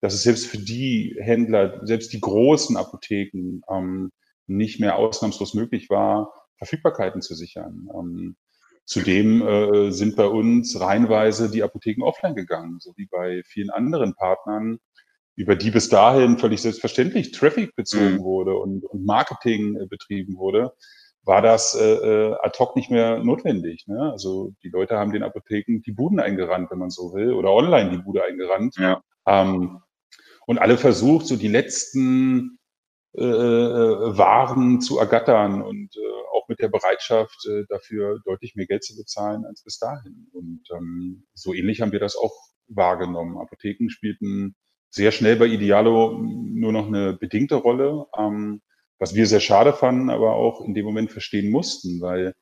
dass 0.00 0.12
es 0.12 0.24
selbst 0.24 0.46
für 0.46 0.58
die 0.58 1.16
Händler, 1.20 1.80
selbst 1.86 2.12
die 2.12 2.20
großen 2.20 2.76
Apotheken 2.76 3.60
ähm, 3.70 4.10
nicht 4.46 4.80
mehr 4.80 4.96
ausnahmslos 4.96 5.54
möglich 5.54 5.88
war, 5.88 6.32
Verfügbarkeiten 6.58 7.22
zu 7.22 7.34
sichern. 7.34 7.88
Ähm, 7.94 8.36
zudem 8.84 9.42
äh, 9.42 9.92
sind 9.92 10.16
bei 10.16 10.26
uns 10.26 10.80
reihenweise 10.80 11.48
die 11.48 11.62
Apotheken 11.62 12.02
offline 12.02 12.34
gegangen, 12.34 12.78
so 12.80 12.92
wie 12.96 13.06
bei 13.06 13.42
vielen 13.46 13.70
anderen 13.70 14.14
Partnern 14.14 14.80
über 15.40 15.56
die 15.56 15.70
bis 15.70 15.88
dahin 15.88 16.38
völlig 16.38 16.60
selbstverständlich 16.60 17.32
Traffic 17.32 17.74
bezogen 17.74 18.16
mhm. 18.16 18.22
wurde 18.24 18.54
und, 18.56 18.84
und, 18.84 19.06
Marketing 19.06 19.74
äh, 19.76 19.86
betrieben 19.86 20.36
wurde, 20.36 20.72
war 21.24 21.40
das 21.40 21.74
äh, 21.74 21.94
äh, 21.94 22.36
ad 22.42 22.58
hoc 22.58 22.76
nicht 22.76 22.90
mehr 22.90 23.24
notwendig. 23.24 23.86
Ne? 23.86 24.10
Also 24.12 24.52
die 24.62 24.68
Leute 24.68 24.98
haben 24.98 25.12
den 25.12 25.22
Apotheken 25.22 25.80
die 25.80 25.92
Buden 25.92 26.20
eingerannt, 26.20 26.70
wenn 26.70 26.78
man 26.78 26.90
so 26.90 27.14
will, 27.14 27.32
oder 27.32 27.52
online 27.52 27.90
die 27.90 28.02
Bude 28.02 28.22
eingerannt. 28.22 28.76
Ja. 28.76 29.02
Ähm, 29.26 29.80
und 30.46 30.58
alle 30.58 30.76
versucht, 30.76 31.26
so 31.26 31.36
die 31.36 31.48
letzten 31.48 32.58
äh, 33.16 33.24
äh, 33.24 34.18
Waren 34.18 34.82
zu 34.82 34.98
ergattern 34.98 35.62
und 35.62 35.96
äh, 35.96 36.22
auch 36.34 36.48
mit 36.48 36.58
der 36.58 36.68
Bereitschaft, 36.68 37.46
äh, 37.48 37.64
dafür 37.68 38.20
deutlich 38.26 38.56
mehr 38.56 38.66
Geld 38.66 38.84
zu 38.84 38.94
bezahlen 38.94 39.46
als 39.46 39.62
bis 39.62 39.78
dahin. 39.78 40.28
Und 40.32 40.62
ähm, 40.76 41.26
so 41.32 41.54
ähnlich 41.54 41.80
haben 41.80 41.92
wir 41.92 42.00
das 42.00 42.14
auch 42.14 42.34
wahrgenommen. 42.68 43.38
Apotheken 43.38 43.88
spielten 43.88 44.54
sehr 44.90 45.12
schnell 45.12 45.36
bei 45.36 45.46
Idealo 45.46 46.18
nur 46.18 46.72
noch 46.72 46.88
eine 46.88 47.14
bedingte 47.14 47.54
Rolle, 47.54 48.06
ähm, 48.18 48.60
was 48.98 49.14
wir 49.14 49.26
sehr 49.26 49.40
schade 49.40 49.72
fanden, 49.72 50.10
aber 50.10 50.34
auch 50.34 50.64
in 50.64 50.74
dem 50.74 50.84
Moment 50.84 51.10
verstehen 51.10 51.50
mussten, 51.50 52.00
weil 52.00 52.34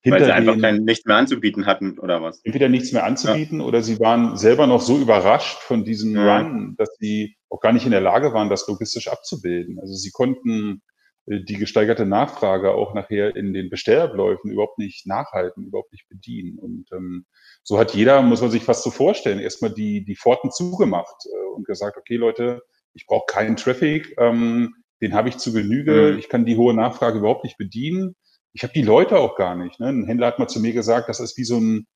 hinter 0.00 0.18
weil 0.18 0.24
sie 0.26 0.32
einfach 0.32 0.60
kein, 0.60 0.84
nichts 0.84 1.06
mehr 1.06 1.16
anzubieten 1.16 1.66
hatten 1.66 1.98
oder 1.98 2.20
was? 2.22 2.40
Entweder 2.44 2.68
nichts 2.68 2.92
mehr 2.92 3.04
anzubieten 3.04 3.60
ja. 3.60 3.66
oder 3.66 3.82
sie 3.82 3.98
waren 4.00 4.36
selber 4.36 4.66
noch 4.66 4.82
so 4.82 4.98
überrascht 4.98 5.58
von 5.60 5.84
diesem 5.84 6.14
ja. 6.14 6.40
Run, 6.40 6.74
dass 6.76 6.94
sie 6.98 7.36
auch 7.48 7.60
gar 7.60 7.72
nicht 7.72 7.86
in 7.86 7.92
der 7.92 8.02
Lage 8.02 8.34
waren, 8.34 8.50
das 8.50 8.68
logistisch 8.68 9.08
abzubilden. 9.08 9.78
Also 9.80 9.94
sie 9.94 10.10
konnten 10.10 10.82
äh, 11.26 11.40
die 11.44 11.56
gesteigerte 11.56 12.04
Nachfrage 12.04 12.72
auch 12.72 12.92
nachher 12.94 13.34
in 13.34 13.54
den 13.54 13.70
Bestellabläufen 13.70 14.50
überhaupt 14.50 14.78
nicht 14.78 15.06
nachhalten, 15.06 15.64
überhaupt 15.64 15.92
nicht 15.92 16.03
bedienen. 16.24 16.58
Und 16.58 16.86
ähm, 16.92 17.26
so 17.62 17.78
hat 17.78 17.94
jeder, 17.94 18.22
muss 18.22 18.40
man 18.40 18.50
sich 18.50 18.64
fast 18.64 18.82
so 18.82 18.90
vorstellen, 18.90 19.38
erstmal 19.38 19.72
die, 19.72 20.04
die 20.04 20.16
Pforten 20.16 20.50
zugemacht 20.50 21.26
äh, 21.26 21.54
und 21.54 21.66
gesagt, 21.66 21.96
okay 21.96 22.16
Leute, 22.16 22.62
ich 22.94 23.06
brauche 23.06 23.26
keinen 23.26 23.56
Traffic, 23.56 24.14
ähm, 24.18 24.74
den 25.00 25.14
habe 25.14 25.28
ich 25.28 25.38
zu 25.38 25.52
Genüge, 25.52 26.12
mhm. 26.12 26.18
ich 26.18 26.28
kann 26.28 26.44
die 26.44 26.56
hohe 26.56 26.74
Nachfrage 26.74 27.18
überhaupt 27.18 27.44
nicht 27.44 27.58
bedienen. 27.58 28.14
Ich 28.52 28.62
habe 28.62 28.72
die 28.72 28.82
Leute 28.82 29.18
auch 29.18 29.36
gar 29.36 29.56
nicht. 29.56 29.80
Ne? 29.80 29.88
Ein 29.88 30.06
Händler 30.06 30.28
hat 30.28 30.38
mal 30.38 30.48
zu 30.48 30.60
mir 30.60 30.72
gesagt, 30.72 31.08
das 31.08 31.20
ist 31.20 31.36
wie 31.36 31.44
so 31.44 31.58
ein 31.58 31.86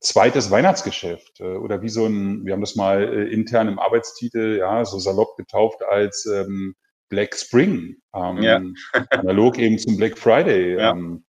zweites 0.00 0.50
Weihnachtsgeschäft 0.50 1.40
äh, 1.40 1.56
oder 1.56 1.82
wie 1.82 1.88
so 1.88 2.06
ein, 2.06 2.44
wir 2.44 2.52
haben 2.52 2.60
das 2.60 2.76
mal 2.76 3.02
äh, 3.02 3.32
intern 3.32 3.68
im 3.68 3.78
Arbeitstitel, 3.78 4.58
ja, 4.58 4.84
so 4.84 4.98
salopp 4.98 5.36
getauft 5.36 5.82
als 5.82 6.26
ähm, 6.26 6.74
Black 7.08 7.34
Spring, 7.34 7.96
ähm, 8.14 8.42
ja. 8.42 8.60
analog 9.10 9.58
eben 9.58 9.78
zum 9.78 9.96
Black 9.96 10.18
Friday. 10.18 10.76
Ja. 10.76 10.92
Ähm, 10.92 11.24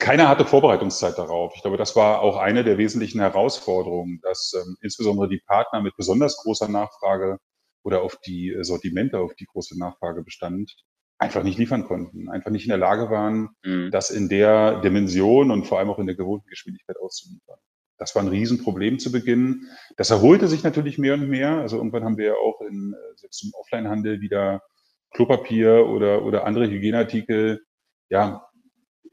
keiner 0.00 0.28
hatte 0.28 0.44
Vorbereitungszeit 0.44 1.16
darauf. 1.18 1.52
Ich 1.54 1.62
glaube, 1.62 1.76
das 1.76 1.94
war 1.94 2.20
auch 2.20 2.38
eine 2.38 2.64
der 2.64 2.78
wesentlichen 2.78 3.20
Herausforderungen, 3.20 4.18
dass 4.22 4.52
ähm, 4.56 4.76
insbesondere 4.80 5.28
die 5.28 5.42
Partner 5.46 5.82
mit 5.82 5.94
besonders 5.96 6.38
großer 6.38 6.68
Nachfrage 6.68 7.38
oder 7.84 8.02
auf 8.02 8.16
die 8.16 8.56
Sortimente, 8.62 9.18
auf 9.18 9.34
die 9.34 9.44
große 9.44 9.78
Nachfrage 9.78 10.22
bestand, 10.22 10.74
einfach 11.18 11.42
nicht 11.42 11.58
liefern 11.58 11.84
konnten, 11.84 12.30
einfach 12.30 12.50
nicht 12.50 12.64
in 12.64 12.70
der 12.70 12.78
Lage 12.78 13.10
waren, 13.10 13.50
mhm. 13.62 13.90
das 13.90 14.10
in 14.10 14.28
der 14.28 14.80
Dimension 14.80 15.50
und 15.50 15.66
vor 15.66 15.78
allem 15.78 15.90
auch 15.90 15.98
in 15.98 16.06
der 16.06 16.16
gewohnten 16.16 16.48
Geschwindigkeit 16.48 16.96
auszuliefern. 16.98 17.58
Das 17.98 18.14
war 18.14 18.22
ein 18.22 18.28
Riesenproblem 18.28 18.98
zu 18.98 19.12
Beginn. 19.12 19.68
Das 19.98 20.10
erholte 20.10 20.48
sich 20.48 20.62
natürlich 20.62 20.96
mehr 20.96 21.14
und 21.14 21.28
mehr. 21.28 21.58
Also 21.58 21.76
irgendwann 21.76 22.04
haben 22.04 22.16
wir 22.16 22.28
ja 22.28 22.34
auch 22.34 22.62
in, 22.62 22.94
äh, 22.94 23.16
selbst 23.16 23.44
im 23.44 23.52
Offline-Handel 23.52 24.22
wieder 24.22 24.62
Klopapier 25.10 25.86
oder, 25.86 26.24
oder 26.24 26.46
andere 26.46 26.70
Hygieneartikel, 26.70 27.60
ja, 28.08 28.49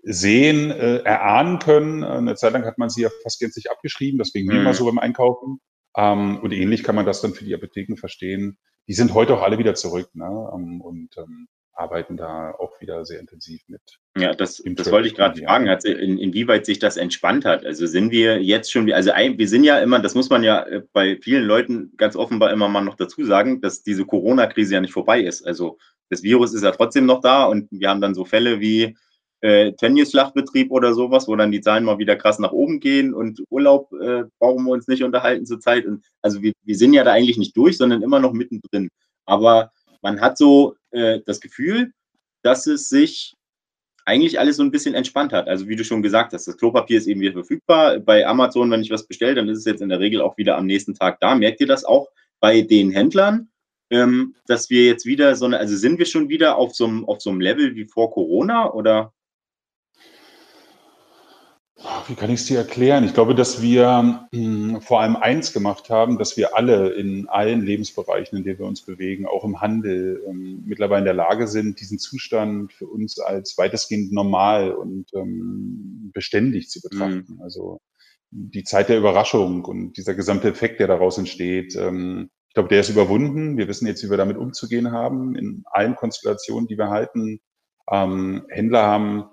sehen, 0.10 0.72
äh, 0.72 0.98
erahnen 1.00 1.60
können. 1.60 2.04
Eine 2.04 2.36
Zeit 2.36 2.54
lang 2.54 2.66
hat 2.66 2.78
man 2.78 2.90
sie 2.90 3.02
ja 3.02 3.10
fast 3.24 3.40
gänzlich 3.40 3.70
abgeschrieben, 3.70 4.18
deswegen 4.18 4.48
mhm. 4.48 4.62
immer 4.62 4.74
so 4.74 4.86
beim 4.86 5.00
Einkaufen. 5.00 5.60
Ähm, 5.98 6.40
und 6.40 6.54
ähnlich 6.54 6.84
kann 6.84 6.96
man 6.96 7.06
das 7.06 7.22
dann 7.22 7.34
für 7.34 7.44
die 7.44 7.54
Apotheken 7.54 7.98
verstehen. 7.98 8.58
Die 8.88 8.94
sind 8.94 9.14
heute 9.14 9.36
auch 9.36 9.42
alle 9.42 9.58
wieder 9.58 9.76
zurück. 9.76 10.10
Ne? 10.14 10.50
Ähm, 10.54 10.80
und 10.82 11.10
ähm, 11.18 11.48
arbeiten 11.78 12.18
da 12.18 12.52
auch 12.52 12.80
wieder 12.82 13.06
sehr 13.06 13.20
intensiv 13.20 13.62
mit. 13.68 13.82
Ja, 14.18 14.34
das, 14.34 14.64
das 14.66 14.92
wollte 14.92 15.08
ich 15.08 15.16
gerade 15.16 15.42
fragen, 15.44 15.70
also 15.70 15.90
in, 15.90 16.18
inwieweit 16.18 16.66
sich 16.66 16.80
das 16.80 16.98
entspannt 16.98 17.46
hat. 17.46 17.66
Also 17.66 17.86
sind 17.86 18.12
wir 18.12 18.42
jetzt 18.42 18.72
schon, 18.72 18.92
also 18.92 19.12
wir 19.12 19.48
sind 19.48 19.64
ja 19.64 19.80
immer, 19.80 20.00
das 20.00 20.16
muss 20.16 20.30
man 20.30 20.44
ja 20.44 20.64
äh, 20.64 20.82
bei 20.92 21.18
vielen 21.22 21.44
Leuten 21.44 21.94
ganz 21.98 22.16
offenbar 22.16 22.52
immer 22.52 22.68
mal 22.68 22.82
noch 22.82 22.96
dazu 22.96 23.24
sagen, 23.26 23.62
dass 23.62 23.84
diese 23.84 24.06
Corona-Krise 24.06 24.76
ja 24.76 24.82
nicht 24.82 24.94
vorbei 24.94 25.22
ist. 25.22 25.46
Also 25.46 25.78
das 26.10 26.24
Virus 26.24 26.54
ist 26.54 26.64
ja 26.64 26.72
trotzdem 26.72 27.06
noch 27.06 27.22
da 27.22 27.46
und 27.46 27.68
wir 27.72 27.90
haben 27.90 28.02
dann 28.02 28.16
so 28.16 28.26
Fälle 28.26 28.60
wie 28.60 28.96
äh, 29.42 29.72
Tönnies-Schlachtbetrieb 29.74 30.72
oder 30.72 30.94
sowas, 30.94 31.28
wo 31.28 31.36
dann 31.36 31.52
die 31.52 31.62
Zahlen 31.62 31.84
mal 31.84 32.00
wieder 32.00 32.16
krass 32.16 32.40
nach 32.40 32.52
oben 32.52 32.80
gehen 32.80 33.14
und 33.14 33.44
Urlaub 33.50 33.92
äh, 33.94 34.24
brauchen 34.40 34.64
wir 34.66 34.72
uns 34.72 34.88
nicht 34.88 35.04
unterhalten 35.04 35.46
zurzeit. 35.46 35.86
Und 35.86 36.06
also 36.22 36.42
wir, 36.42 36.54
wir 36.64 36.76
sind 36.76 36.94
ja 36.94 37.04
da 37.04 37.12
eigentlich 37.12 37.38
nicht 37.38 37.56
durch, 37.56 37.78
sondern 37.78 38.02
immer 38.02 38.20
noch 38.20 38.34
mittendrin. 38.34 38.90
Aber 39.26 39.72
man 40.02 40.22
hat 40.22 40.38
so 40.38 40.76
äh, 40.92 41.20
das 41.26 41.40
Gefühl, 41.40 41.92
dass 42.44 42.68
es 42.68 42.90
sich 42.90 43.34
eigentlich 44.06 44.40
alles 44.40 44.56
so 44.56 44.64
ein 44.64 44.72
bisschen 44.72 44.96
entspannt 44.96 45.34
hat. 45.34 45.50
Also 45.50 45.68
wie 45.68 45.76
du 45.76 45.84
schon 45.84 46.02
gesagt 46.02 46.32
hast, 46.32 46.48
das 46.48 46.58
Klopapier 46.58 46.98
ist 46.98 47.08
eben 47.08 47.20
wieder 47.20 47.34
verfügbar. 47.34 48.00
Bei 48.00 48.26
Amazon, 48.26 48.72
wenn 48.72 48.82
ich 48.82 48.90
was 48.90 49.06
bestelle, 49.06 49.36
dann 49.36 49.50
ist 49.50 49.60
es 49.60 49.66
jetzt 49.66 49.82
in 49.82 49.90
der 49.90 50.00
Regel 50.00 50.22
auch 50.22 50.38
wieder 50.38 50.58
am 50.58 50.66
nächsten 50.66 50.94
Tag 50.94 51.20
da. 51.20 51.36
Merkt 51.36 51.60
ihr 51.60 51.68
das 51.68 51.84
auch 51.84 52.08
bei 52.40 52.62
den 52.62 52.92
Händlern, 52.92 53.50
ähm, 53.90 54.34
dass 54.48 54.70
wir 54.70 54.86
jetzt 54.86 55.06
wieder 55.06 55.36
so 55.36 55.46
eine, 55.46 55.60
also 55.60 55.76
sind 55.76 56.00
wir 56.00 56.06
schon 56.06 56.30
wieder 56.30 56.56
auf 56.56 56.74
so 56.74 56.86
einem, 56.86 57.06
auf 57.06 57.22
so 57.22 57.30
einem 57.30 57.42
Level 57.42 57.76
wie 57.76 57.86
vor 57.86 58.12
Corona 58.12 58.72
oder? 58.72 59.14
Wie 62.08 62.16
kann 62.16 62.32
ich 62.32 62.42
es 62.42 62.46
dir 62.48 62.58
erklären? 62.58 63.04
Ich 63.04 63.14
glaube, 63.14 63.36
dass 63.36 63.62
wir 63.62 64.28
mh, 64.32 64.32
hm, 64.32 64.82
vor 64.82 65.02
allem 65.02 65.16
eins 65.16 65.54
gemacht 65.54 65.92
haben, 65.92 66.18
dass 66.18 66.36
wir 66.36 66.58
alle 66.58 66.90
in 66.94 67.28
allen 67.28 67.62
Lebensbereichen, 67.62 68.38
in 68.38 68.44
denen 68.44 68.58
wir 68.58 68.66
uns 68.66 68.82
bewegen, 68.82 69.28
auch 69.28 69.44
im 69.44 69.62
Handel, 69.62 70.24
ähm, 70.28 70.64
mittlerweile 70.66 71.00
in 71.00 71.06
der 71.06 71.14
Lage 71.14 71.48
sind, 71.48 71.80
diesen 71.80 72.00
Zustand 72.00 72.74
für 72.74 72.88
uns 72.88 73.20
als 73.20 73.58
weitestgehend 73.60 74.12
normal 74.12 74.72
und 74.72 75.06
ähm, 75.14 76.10
beständig 76.14 76.70
zu 76.70 76.82
betrachten. 76.82 77.36
Mhm. 77.36 77.42
Also 77.42 77.80
die 78.32 78.64
Zeit 78.64 78.90
der 78.90 78.98
Überraschung 78.98 79.64
und 79.64 79.98
dieser 79.98 80.16
gesamte 80.16 80.50
Effekt, 80.50 80.80
der 80.80 80.88
daraus 80.88 81.20
entsteht, 81.20 81.76
ähm, 81.76 82.32
ich 82.48 82.54
glaube, 82.56 82.70
der 82.70 82.80
ist 82.80 82.90
überwunden. 82.90 83.56
Wir 83.58 83.68
wissen 83.68 83.86
jetzt, 83.86 84.04
wie 84.04 84.10
wir 84.10 84.18
damit 84.18 84.38
umzugehen 84.38 84.92
haben, 84.92 85.36
in 85.36 85.62
allen 85.66 85.96
Konstellationen, 85.96 86.68
die 86.68 86.78
wir 86.78 86.90
halten. 86.90 87.40
Händler 87.90 88.84
haben 88.84 89.26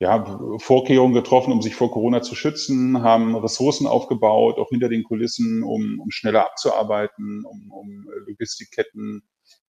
ja, 0.00 0.38
Vorkehrungen 0.58 1.12
getroffen, 1.12 1.52
um 1.52 1.60
sich 1.60 1.74
vor 1.74 1.90
Corona 1.90 2.22
zu 2.22 2.34
schützen, 2.34 3.02
haben 3.02 3.36
Ressourcen 3.36 3.86
aufgebaut, 3.86 4.58
auch 4.58 4.70
hinter 4.70 4.88
den 4.88 5.04
Kulissen, 5.04 5.62
um, 5.62 6.00
um 6.00 6.10
schneller 6.10 6.46
abzuarbeiten, 6.46 7.44
um, 7.44 7.70
um 7.70 8.08
Logistikketten 8.26 9.22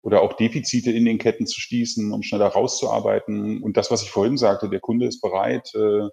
oder 0.02 0.20
auch 0.20 0.34
Defizite 0.34 0.92
in 0.92 1.06
den 1.06 1.18
Ketten 1.18 1.46
zu 1.46 1.60
schließen, 1.60 2.12
um 2.12 2.22
schneller 2.22 2.48
rauszuarbeiten. 2.48 3.62
Und 3.62 3.78
das, 3.78 3.90
was 3.90 4.02
ich 4.02 4.10
vorhin 4.10 4.36
sagte, 4.36 4.68
der 4.68 4.80
Kunde 4.80 5.06
ist 5.06 5.22
bereit, 5.22 5.72
äh, 5.74 6.08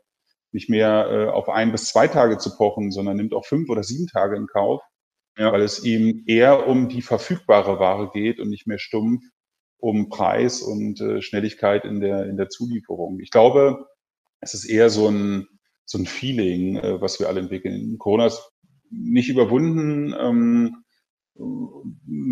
nicht 0.54 0.70
mehr 0.70 1.10
äh, 1.12 1.30
auf 1.30 1.50
ein 1.50 1.74
bis 1.74 1.90
zwei 1.90 2.08
Tage 2.08 2.38
zu 2.38 2.56
pochen, 2.56 2.92
sondern 2.92 3.18
nimmt 3.18 3.34
auch 3.34 3.46
fünf 3.46 3.70
oder 3.70 3.84
sieben 3.84 4.08
Tage 4.08 4.38
in 4.38 4.48
Kauf, 4.48 4.82
ja. 5.38 5.52
weil 5.52 5.62
es 5.62 5.84
ihm 5.84 6.24
eher 6.26 6.68
um 6.68 6.88
die 6.88 7.02
verfügbare 7.02 7.80
Ware 7.80 8.12
geht 8.14 8.40
und 8.40 8.50
nicht 8.50 8.66
mehr 8.66 8.80
stumpf 8.80 9.22
um 9.78 10.08
Preis 10.08 10.62
und 10.62 11.02
äh, 11.02 11.22
Schnelligkeit 11.22 11.84
in 11.84 12.00
der, 12.00 12.28
in 12.28 12.38
der 12.38 12.48
Zulieferung. 12.48 13.20
Ich 13.20 13.30
glaube, 13.30 13.86
es 14.46 14.54
ist 14.54 14.66
eher 14.66 14.90
so 14.90 15.10
ein, 15.10 15.48
so 15.86 15.98
ein 15.98 16.06
Feeling, 16.06 16.78
äh, 16.78 17.02
was 17.02 17.20
wir 17.20 17.28
alle 17.28 17.42
entwickeln. 17.42 17.98
Corona 17.98 18.28
ist 18.28 18.42
nicht 18.92 19.30
überwunden. 19.30 20.14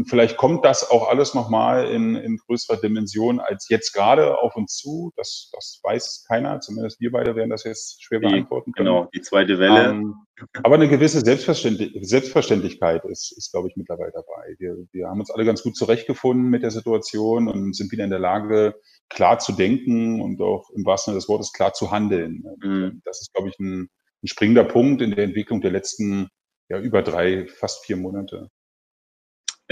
Vielleicht 0.07 0.37
kommt 0.37 0.63
das 0.63 0.89
auch 0.89 1.09
alles 1.09 1.33
nochmal 1.33 1.89
in, 1.89 2.15
in 2.15 2.37
größerer 2.37 2.79
Dimension 2.79 3.41
als 3.41 3.67
jetzt 3.67 3.91
gerade 3.91 4.39
auf 4.39 4.55
uns 4.55 4.77
zu. 4.77 5.11
Das, 5.17 5.49
das 5.53 5.81
weiß 5.83 6.25
keiner. 6.27 6.61
Zumindest 6.61 7.01
wir 7.01 7.11
beide 7.11 7.35
werden 7.35 7.49
das 7.49 7.65
jetzt 7.65 8.01
schwer 8.01 8.21
beantworten 8.21 8.71
können. 8.71 8.87
Genau, 8.87 9.09
die 9.13 9.21
zweite 9.21 9.59
Welle. 9.59 9.89
Ähm, 9.89 10.15
aber 10.63 10.75
eine 10.75 10.87
gewisse 10.87 11.19
Selbstverständlich 11.19 11.97
Selbstverständlichkeit 12.01 13.03
ist, 13.05 13.33
ist, 13.37 13.51
glaube 13.51 13.67
ich, 13.67 13.75
mittlerweile 13.75 14.11
dabei. 14.13 14.55
Wir, 14.57 14.77
wir 14.91 15.07
haben 15.07 15.19
uns 15.19 15.31
alle 15.31 15.43
ganz 15.43 15.63
gut 15.63 15.75
zurechtgefunden 15.75 16.49
mit 16.49 16.63
der 16.63 16.71
Situation 16.71 17.49
und 17.49 17.75
sind 17.75 17.91
wieder 17.91 18.05
in 18.05 18.09
der 18.09 18.19
Lage, 18.19 18.75
klar 19.09 19.39
zu 19.39 19.51
denken 19.51 20.21
und 20.21 20.41
auch 20.41 20.69
im 20.71 20.85
wahrsten 20.85 21.11
Sinne 21.11 21.19
des 21.19 21.29
Wortes 21.29 21.51
klar 21.51 21.73
zu 21.73 21.91
handeln. 21.91 22.45
Mhm. 22.61 23.01
Das 23.03 23.19
ist, 23.19 23.33
glaube 23.33 23.49
ich, 23.49 23.59
ein, 23.59 23.89
ein 24.23 24.27
springender 24.27 24.63
Punkt 24.63 25.01
in 25.01 25.11
der 25.11 25.25
Entwicklung 25.25 25.59
der 25.59 25.71
letzten 25.71 26.29
ja, 26.69 26.79
über 26.79 27.01
drei, 27.01 27.47
fast 27.47 27.85
vier 27.85 27.97
Monate. 27.97 28.49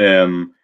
Ähm, 0.01 0.55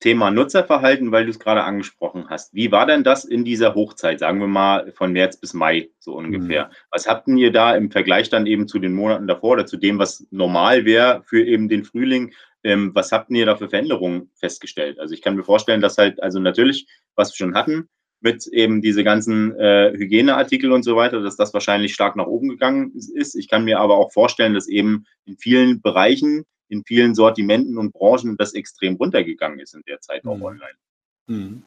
Thema 0.00 0.30
Nutzerverhalten, 0.30 1.10
weil 1.10 1.24
du 1.24 1.30
es 1.30 1.38
gerade 1.38 1.64
angesprochen 1.64 2.26
hast. 2.28 2.52
Wie 2.54 2.70
war 2.70 2.86
denn 2.86 3.02
das 3.02 3.24
in 3.24 3.44
dieser 3.44 3.74
Hochzeit, 3.74 4.20
sagen 4.20 4.40
wir 4.40 4.46
mal 4.46 4.92
von 4.92 5.12
März 5.12 5.38
bis 5.38 5.54
Mai 5.54 5.88
so 5.98 6.14
ungefähr? 6.14 6.66
Mhm. 6.66 6.70
Was 6.90 7.08
habt 7.08 7.28
ihr 7.28 7.50
da 7.50 7.74
im 7.74 7.90
Vergleich 7.90 8.28
dann 8.28 8.46
eben 8.46 8.68
zu 8.68 8.78
den 8.78 8.92
Monaten 8.92 9.26
davor 9.26 9.52
oder 9.52 9.66
zu 9.66 9.78
dem, 9.78 9.98
was 9.98 10.26
normal 10.30 10.84
wäre 10.84 11.22
für 11.24 11.42
eben 11.42 11.68
den 11.68 11.84
Frühling? 11.84 12.34
Ähm, 12.62 12.90
was 12.94 13.10
habt 13.10 13.30
ihr 13.30 13.46
da 13.46 13.56
für 13.56 13.70
Veränderungen 13.70 14.30
festgestellt? 14.34 14.98
Also 15.00 15.14
ich 15.14 15.22
kann 15.22 15.34
mir 15.34 15.44
vorstellen, 15.44 15.80
dass 15.80 15.96
halt, 15.96 16.22
also 16.22 16.40
natürlich, 16.40 16.86
was 17.14 17.30
wir 17.30 17.46
schon 17.46 17.54
hatten, 17.54 17.88
mit 18.20 18.46
eben 18.48 18.82
diese 18.82 19.02
ganzen 19.02 19.56
äh, 19.58 19.92
Hygieneartikel 19.96 20.72
und 20.72 20.82
so 20.82 20.96
weiter, 20.96 21.22
dass 21.22 21.36
das 21.36 21.54
wahrscheinlich 21.54 21.94
stark 21.94 22.16
nach 22.16 22.26
oben 22.26 22.50
gegangen 22.50 22.92
ist. 22.94 23.34
Ich 23.34 23.48
kann 23.48 23.64
mir 23.64 23.80
aber 23.80 23.96
auch 23.96 24.12
vorstellen, 24.12 24.54
dass 24.54 24.68
eben 24.68 25.06
in 25.24 25.36
vielen 25.36 25.80
Bereichen, 25.80 26.44
in 26.68 26.84
vielen 26.84 27.14
Sortimenten 27.14 27.78
und 27.78 27.92
Branchen 27.92 28.36
das 28.36 28.54
extrem 28.54 28.96
runtergegangen 28.96 29.60
ist 29.60 29.74
in 29.74 29.82
der 29.86 30.00
Zeit 30.00 30.24
mhm. 30.24 30.30
auch 30.30 30.40
online. 30.40 30.78
Mhm. 31.26 31.62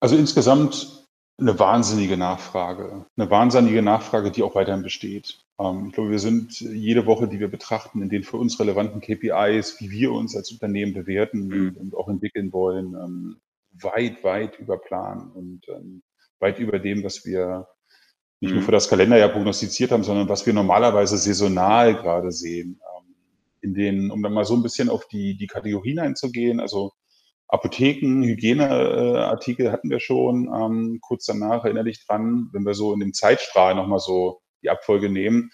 Also 0.00 0.16
insgesamt 0.16 1.06
eine 1.40 1.58
wahnsinnige 1.58 2.16
Nachfrage, 2.16 3.06
eine 3.16 3.30
wahnsinnige 3.30 3.82
Nachfrage, 3.82 4.30
die 4.30 4.42
auch 4.42 4.54
weiterhin 4.54 4.82
besteht. 4.82 5.40
Ähm, 5.60 5.86
ich 5.88 5.92
glaube, 5.94 6.10
wir 6.10 6.18
sind 6.18 6.60
jede 6.60 7.06
Woche, 7.06 7.28
die 7.28 7.38
wir 7.38 7.48
betrachten, 7.48 8.02
in 8.02 8.08
den 8.08 8.24
für 8.24 8.36
uns 8.38 8.58
relevanten 8.58 9.00
KPIs, 9.00 9.80
wie 9.80 9.90
wir 9.90 10.12
uns 10.12 10.36
als 10.36 10.50
Unternehmen 10.50 10.94
bewerten 10.94 11.46
mhm. 11.46 11.76
und 11.76 11.96
auch 11.96 12.08
entwickeln 12.08 12.52
wollen, 12.52 12.94
ähm, 12.94 13.40
weit, 13.72 14.24
weit 14.24 14.58
über 14.58 14.78
Plan 14.78 15.30
und 15.32 15.68
ähm, 15.68 16.02
weit 16.40 16.58
über 16.58 16.78
dem, 16.78 17.04
was 17.04 17.24
wir 17.24 17.68
nicht 18.40 18.52
nur 18.52 18.62
mhm. 18.62 18.66
für 18.66 18.72
das 18.72 18.88
Kalenderjahr 18.88 19.30
prognostiziert 19.30 19.90
haben, 19.90 20.04
sondern 20.04 20.28
was 20.28 20.46
wir 20.46 20.52
normalerweise 20.52 21.16
saisonal 21.16 21.94
gerade 21.94 22.32
sehen. 22.32 22.80
In 23.60 23.74
denen, 23.74 24.10
um 24.10 24.22
dann 24.22 24.32
mal 24.32 24.44
so 24.44 24.54
ein 24.54 24.62
bisschen 24.62 24.88
auf 24.88 25.06
die, 25.08 25.36
die 25.36 25.46
Kategorien 25.46 25.98
einzugehen, 25.98 26.60
also 26.60 26.92
Apotheken, 27.48 28.22
Hygieneartikel 28.24 29.72
hatten 29.72 29.90
wir 29.90 30.00
schon, 30.00 30.48
ähm, 30.54 30.98
kurz 31.00 31.24
danach 31.24 31.64
erinnere 31.64 31.88
ich 31.88 32.04
dran, 32.06 32.50
wenn 32.52 32.66
wir 32.66 32.74
so 32.74 32.92
in 32.92 33.00
dem 33.00 33.14
Zeitstrahl 33.14 33.74
nochmal 33.74 34.00
so 34.00 34.40
die 34.62 34.68
Abfolge 34.68 35.08
nehmen. 35.08 35.50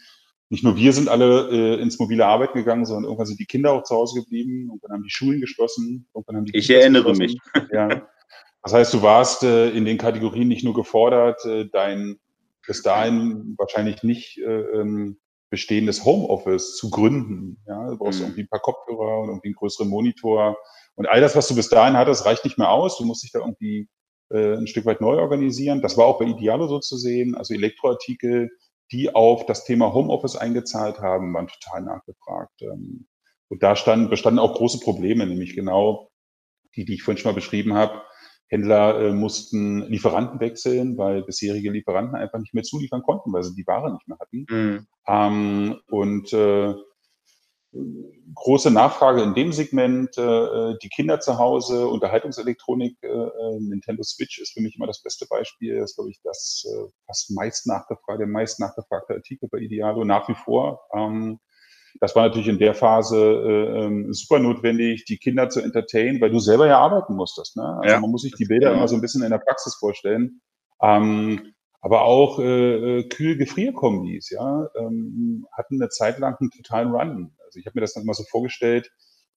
Nicht 0.50 0.64
nur 0.64 0.76
wir 0.76 0.92
sind 0.92 1.08
alle 1.08 1.48
äh, 1.50 1.80
ins 1.80 1.98
mobile 1.98 2.26
Arbeiten 2.26 2.58
gegangen, 2.58 2.84
sondern 2.84 3.04
irgendwann 3.04 3.26
sind 3.26 3.40
die 3.40 3.46
Kinder 3.46 3.72
auch 3.72 3.84
zu 3.84 3.94
Hause 3.94 4.20
geblieben, 4.20 4.68
irgendwann 4.68 4.92
haben 4.92 5.02
die 5.04 5.10
Schulen 5.10 5.40
geschlossen, 5.40 6.08
irgendwann 6.14 6.36
haben 6.36 6.44
die 6.46 6.56
Ich 6.56 6.68
erinnere 6.68 7.12
geschlossen. 7.12 7.40
mich. 7.54 7.70
Ja. 7.72 8.08
Das 8.62 8.72
heißt, 8.72 8.94
du 8.94 9.02
warst 9.02 9.42
äh, 9.42 9.70
in 9.70 9.84
den 9.84 9.98
Kategorien 9.98 10.48
nicht 10.48 10.64
nur 10.64 10.74
gefordert, 10.74 11.44
äh, 11.44 11.68
dein 11.70 12.18
bis 12.66 12.82
dahin 12.82 13.54
wahrscheinlich 13.58 14.02
nicht 14.02 14.38
äh, 14.38 14.62
ähm, 14.80 15.18
bestehendes 15.54 16.04
Homeoffice 16.04 16.76
zu 16.76 16.90
gründen. 16.90 17.62
Ja, 17.68 17.90
du 17.90 17.96
brauchst 17.96 18.18
mhm. 18.18 18.26
irgendwie 18.26 18.42
ein 18.42 18.48
paar 18.48 18.58
Kopfhörer 18.58 19.20
und 19.20 19.28
irgendwie 19.28 19.48
einen 19.48 19.54
größeren 19.54 19.88
Monitor. 19.88 20.56
Und 20.96 21.08
all 21.08 21.20
das, 21.20 21.36
was 21.36 21.46
du 21.46 21.54
bis 21.54 21.68
dahin 21.68 21.96
hattest, 21.96 22.26
reicht 22.26 22.42
nicht 22.42 22.58
mehr 22.58 22.70
aus. 22.70 22.98
Du 22.98 23.04
musst 23.04 23.22
dich 23.22 23.30
da 23.30 23.38
irgendwie 23.38 23.88
äh, 24.30 24.56
ein 24.56 24.66
Stück 24.66 24.84
weit 24.84 25.00
neu 25.00 25.20
organisieren. 25.20 25.80
Das 25.80 25.96
war 25.96 26.06
auch 26.06 26.18
bei 26.18 26.24
Idealo 26.24 26.66
so 26.66 26.80
zu 26.80 26.96
sehen. 26.96 27.36
Also 27.36 27.54
Elektroartikel, 27.54 28.50
die 28.90 29.14
auf 29.14 29.46
das 29.46 29.64
Thema 29.64 29.94
Homeoffice 29.94 30.34
eingezahlt 30.34 30.98
haben, 30.98 31.32
waren 31.32 31.46
total 31.46 31.82
nachgefragt. 31.82 32.60
Ähm, 32.62 33.06
und 33.48 33.62
da 33.62 33.76
stand, 33.76 34.10
bestanden 34.10 34.40
auch 34.40 34.54
große 34.54 34.80
Probleme, 34.80 35.24
nämlich 35.24 35.54
genau 35.54 36.10
die, 36.74 36.84
die 36.84 36.94
ich 36.94 37.04
vorhin 37.04 37.18
schon 37.18 37.30
mal 37.30 37.36
beschrieben 37.36 37.74
habe. 37.74 38.02
Händler 38.54 39.00
äh, 39.00 39.12
mussten 39.12 39.82
Lieferanten 39.88 40.40
wechseln, 40.40 40.96
weil 40.96 41.22
bisherige 41.22 41.70
Lieferanten 41.70 42.14
einfach 42.14 42.38
nicht 42.38 42.54
mehr 42.54 42.62
zuliefern 42.62 43.02
konnten, 43.02 43.32
weil 43.32 43.42
sie 43.42 43.54
die 43.54 43.66
Ware 43.66 43.92
nicht 43.92 44.06
mehr 44.06 44.18
hatten. 44.18 44.46
Mhm. 44.48 44.86
Ähm, 45.06 45.80
und 45.90 46.32
äh, 46.32 46.74
große 48.34 48.70
Nachfrage 48.70 49.22
in 49.22 49.34
dem 49.34 49.52
Segment, 49.52 50.16
äh, 50.16 50.74
die 50.82 50.88
Kinder 50.88 51.18
zu 51.18 51.38
Hause, 51.38 51.88
Unterhaltungselektronik, 51.88 52.96
äh, 53.02 53.08
äh, 53.08 53.60
Nintendo 53.60 54.04
Switch 54.04 54.40
ist 54.40 54.52
für 54.52 54.60
mich 54.60 54.76
immer 54.76 54.86
das 54.86 55.02
beste 55.02 55.26
Beispiel. 55.26 55.80
Das 55.80 55.90
ist, 55.90 55.96
glaube 55.96 56.10
ich, 56.10 56.20
das 56.22 56.64
äh, 56.70 56.88
fast 57.06 57.32
meist 57.32 57.66
nachgefragte, 57.66 58.18
der 58.18 58.26
meist 58.28 58.60
nachgefragte 58.60 59.14
Artikel 59.14 59.48
bei 59.50 59.58
Idealo 59.58 60.04
nach 60.04 60.28
wie 60.28 60.34
vor. 60.34 60.80
Ähm, 60.94 61.40
das 62.00 62.16
war 62.16 62.24
natürlich 62.24 62.48
in 62.48 62.58
der 62.58 62.74
Phase 62.74 63.18
äh, 63.18 63.84
ähm, 63.84 64.12
super 64.12 64.38
notwendig, 64.38 65.04
die 65.04 65.18
Kinder 65.18 65.48
zu 65.48 65.60
entertainen, 65.60 66.20
weil 66.20 66.30
du 66.30 66.38
selber 66.38 66.66
ja 66.66 66.78
arbeiten 66.78 67.14
musstest. 67.14 67.56
Ne? 67.56 67.78
Also 67.82 67.94
ja. 67.94 68.00
man 68.00 68.10
muss 68.10 68.22
sich 68.22 68.34
die 68.34 68.46
Bilder 68.46 68.70
ja. 68.70 68.76
immer 68.76 68.88
so 68.88 68.94
ein 68.94 69.00
bisschen 69.00 69.22
in 69.22 69.30
der 69.30 69.38
Praxis 69.38 69.74
vorstellen. 69.74 70.40
Ähm, 70.82 71.54
aber 71.80 72.02
auch 72.02 72.38
äh, 72.38 73.00
äh 73.00 73.08
Kühl-Gefrierkombis, 73.08 74.30
ja, 74.30 74.68
ähm, 74.78 75.46
hatten 75.52 75.80
eine 75.80 75.90
Zeit 75.90 76.18
lang 76.18 76.36
einen 76.40 76.50
totalen 76.50 76.90
Run. 76.90 77.30
Also 77.44 77.60
ich 77.60 77.66
habe 77.66 77.76
mir 77.76 77.82
das 77.82 77.92
dann 77.92 78.04
immer 78.04 78.14
so 78.14 78.24
vorgestellt, 78.24 78.90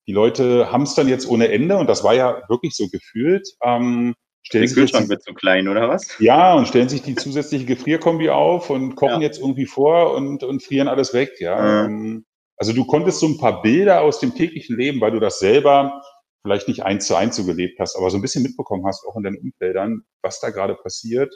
die 0.07 0.13
Leute 0.13 0.69
dann 0.95 1.07
jetzt 1.09 1.27
ohne 1.27 1.49
Ende 1.49 1.77
und 1.77 1.87
das 1.87 2.03
war 2.03 2.15
ja 2.15 2.41
wirklich 2.47 2.73
so 2.75 2.87
gefühlt. 2.87 3.47
Ähm, 3.61 4.15
stellen 4.43 4.65
Der 4.65 4.73
Kühlschrank 4.73 5.09
wird 5.09 5.23
zu 5.23 5.33
klein, 5.33 5.67
oder 5.67 5.89
was? 5.89 6.17
Ja, 6.19 6.53
und 6.53 6.67
stellen 6.67 6.87
sich 6.87 7.01
die 7.01 7.15
zusätzliche 7.15 7.65
Gefrierkombi 7.65 8.29
auf 8.29 8.69
und 8.69 8.95
kochen 8.95 9.21
ja. 9.21 9.27
jetzt 9.27 9.39
irgendwie 9.39 9.65
vor 9.65 10.15
und, 10.15 10.43
und 10.43 10.63
frieren 10.63 10.87
alles 10.87 11.13
weg, 11.13 11.33
ja. 11.39 11.87
Mhm. 11.87 12.25
Also 12.57 12.73
du 12.73 12.85
konntest 12.85 13.19
so 13.19 13.27
ein 13.27 13.37
paar 13.37 13.61
Bilder 13.61 14.01
aus 14.01 14.19
dem 14.19 14.33
täglichen 14.33 14.77
Leben, 14.77 14.99
weil 14.99 15.11
du 15.11 15.19
das 15.19 15.39
selber 15.39 16.01
vielleicht 16.41 16.67
nicht 16.67 16.83
eins 16.83 17.07
zu 17.07 17.15
eins 17.15 17.35
so 17.35 17.45
gelebt 17.45 17.79
hast, 17.79 17.95
aber 17.95 18.09
so 18.09 18.17
ein 18.17 18.21
bisschen 18.21 18.43
mitbekommen 18.43 18.85
hast, 18.85 19.05
auch 19.05 19.15
in 19.17 19.23
deinen 19.23 19.37
Umfeldern, 19.37 20.03
was 20.21 20.39
da 20.39 20.49
gerade 20.49 20.75
passiert, 20.75 21.33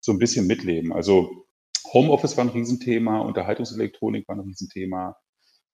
so 0.00 0.12
ein 0.12 0.18
bisschen 0.18 0.46
mitleben. 0.46 0.92
Also 0.92 1.30
Homeoffice 1.92 2.36
war 2.36 2.44
ein 2.44 2.50
Riesenthema, 2.50 3.20
Unterhaltungselektronik 3.20 4.26
war 4.26 4.36
ein 4.36 4.40
Riesenthema, 4.40 5.16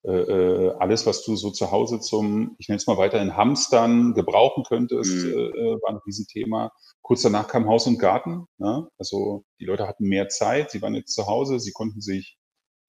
äh, 0.03 0.11
äh, 0.11 0.75
alles, 0.79 1.05
was 1.05 1.23
du 1.23 1.35
so 1.35 1.51
zu 1.51 1.71
Hause 1.71 1.99
zum, 1.99 2.55
ich 2.57 2.67
nenne 2.67 2.77
es 2.77 2.87
mal 2.87 2.97
weiter, 2.97 3.21
in 3.21 3.37
Hamstern 3.37 4.13
gebrauchen 4.15 4.63
könntest, 4.67 5.25
mhm. 5.25 5.31
äh, 5.31 5.81
war 5.81 5.89
ein 5.89 5.99
Riesenthema. 6.05 6.71
Kurz 7.03 7.21
danach 7.21 7.47
kam 7.47 7.67
Haus 7.67 7.85
und 7.85 7.99
Garten. 7.99 8.45
Ne? 8.57 8.87
Also 8.97 9.43
die 9.59 9.65
Leute 9.65 9.87
hatten 9.87 10.07
mehr 10.07 10.27
Zeit, 10.27 10.71
sie 10.71 10.81
waren 10.81 10.95
jetzt 10.95 11.13
zu 11.13 11.27
Hause, 11.27 11.59
sie 11.59 11.71
konnten 11.71 12.01
sich 12.01 12.37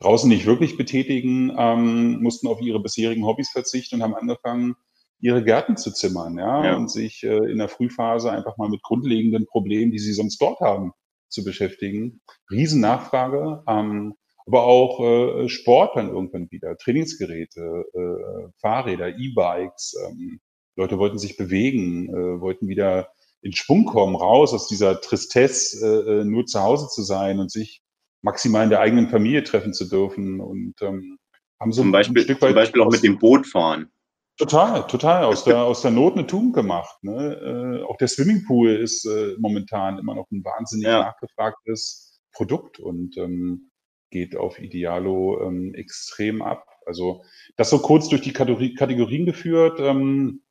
draußen 0.03 0.29
nicht 0.29 0.47
wirklich 0.47 0.77
betätigen, 0.77 1.55
ähm, 1.57 2.23
mussten 2.23 2.49
auf 2.49 2.61
ihre 2.61 2.81
bisherigen 2.81 3.25
Hobbys 3.27 3.51
verzichten 3.51 3.97
und 3.97 4.03
haben 4.03 4.15
angefangen, 4.15 4.75
ihre 5.21 5.45
Gärten 5.45 5.77
zu 5.77 5.93
zimmern, 5.93 6.37
ja, 6.37 6.65
ja. 6.65 6.77
und 6.77 6.91
sich 6.91 7.23
äh, 7.23 7.51
in 7.51 7.59
der 7.59 7.69
Frühphase 7.69 8.31
einfach 8.31 8.57
mal 8.59 8.69
mit 8.69 8.83
grundlegenden 8.83 9.47
Problemen, 9.47 9.93
die 9.93 10.01
sie 10.01 10.13
sonst 10.13 10.39
dort 10.39 10.61
haben, 10.61 10.93
zu 11.29 11.45
beschäftigen. 11.45 12.21
Riesennachfrage, 12.51 13.63
ähm, 13.69 14.15
aber 14.47 14.65
auch 14.65 15.01
äh, 15.01 15.49
Sport 15.49 15.97
dann 15.97 16.09
irgendwann 16.09 16.51
wieder, 16.51 16.77
Trainingsgeräte, 16.77 17.85
äh, 17.95 18.49
Fahrräder, 18.61 19.17
E-Bikes. 19.17 19.95
Ähm, 20.09 20.41
Leute 20.77 20.99
wollten 20.99 21.19
sich 21.19 21.37
bewegen, 21.37 22.09
äh, 22.09 22.41
wollten 22.41 22.67
wieder 22.67 23.09
in 23.43 23.53
Schwung 23.53 23.85
kommen, 23.85 24.17
raus 24.17 24.53
aus 24.53 24.69
dieser 24.69 25.01
Tristesse, 25.01 26.05
äh, 26.07 26.21
äh 26.21 26.25
nur 26.25 26.47
zu 26.47 26.61
Hause 26.61 26.89
zu 26.89 27.03
sein 27.03 27.39
und 27.39 27.51
sich 27.51 27.82
maximal 28.23 28.65
in 28.65 28.71
der 28.71 28.81
eigenen 28.81 29.09
Familie 29.09 29.43
treffen 29.43 29.75
zu 29.75 29.89
dürfen 29.89 30.41
und 30.41 30.75
ähm, 30.81 31.19
haben 31.61 31.73
so 31.73 31.83
zum 31.83 31.93
Beispiel, 31.93 32.23
ein 32.23 32.25
Stück 32.25 32.43
weit 32.43 32.51
zum 32.51 32.55
Beispiel 32.57 32.83
auch 32.83 32.91
mit 32.91 33.03
dem 33.03 33.19
Boot 33.19 33.47
fahren. 33.47 33.91
Total, 34.39 34.87
total. 34.87 35.25
Aus 35.27 35.45
der, 35.45 35.59
aus 35.59 35.83
der 35.83 35.91
Not 35.91 36.15
eine 36.15 36.27
Tugend 36.27 36.55
gemacht. 36.55 36.97
Ne? 37.03 37.81
Äh, 37.83 37.85
auch 37.85 37.97
der 37.99 38.09
Swimmingpool 38.09 38.71
ist 38.71 39.05
äh, 39.05 39.37
momentan 39.39 39.99
immer 39.99 40.15
noch 40.15 40.31
ein 40.31 40.45
wahnsinnig 40.45 40.87
ja. 40.87 41.01
nachgefragtes 41.01 42.21
Produkt 42.33 42.79
und 42.81 43.17
ähm, 43.19 43.71
geht 44.11 44.37
auf 44.37 44.59
Idealo 44.59 45.41
ähm, 45.43 45.75
extrem 45.75 46.43
ab. 46.43 46.67
Also 46.87 47.23
das 47.57 47.71
so 47.71 47.79
kurz 47.79 48.09
durch 48.09 48.23
die 48.23 48.33
Kategorie, 48.33 48.75
Kategorien 48.75 49.27
geführt. 49.27 49.79
Ähm, 49.81 50.43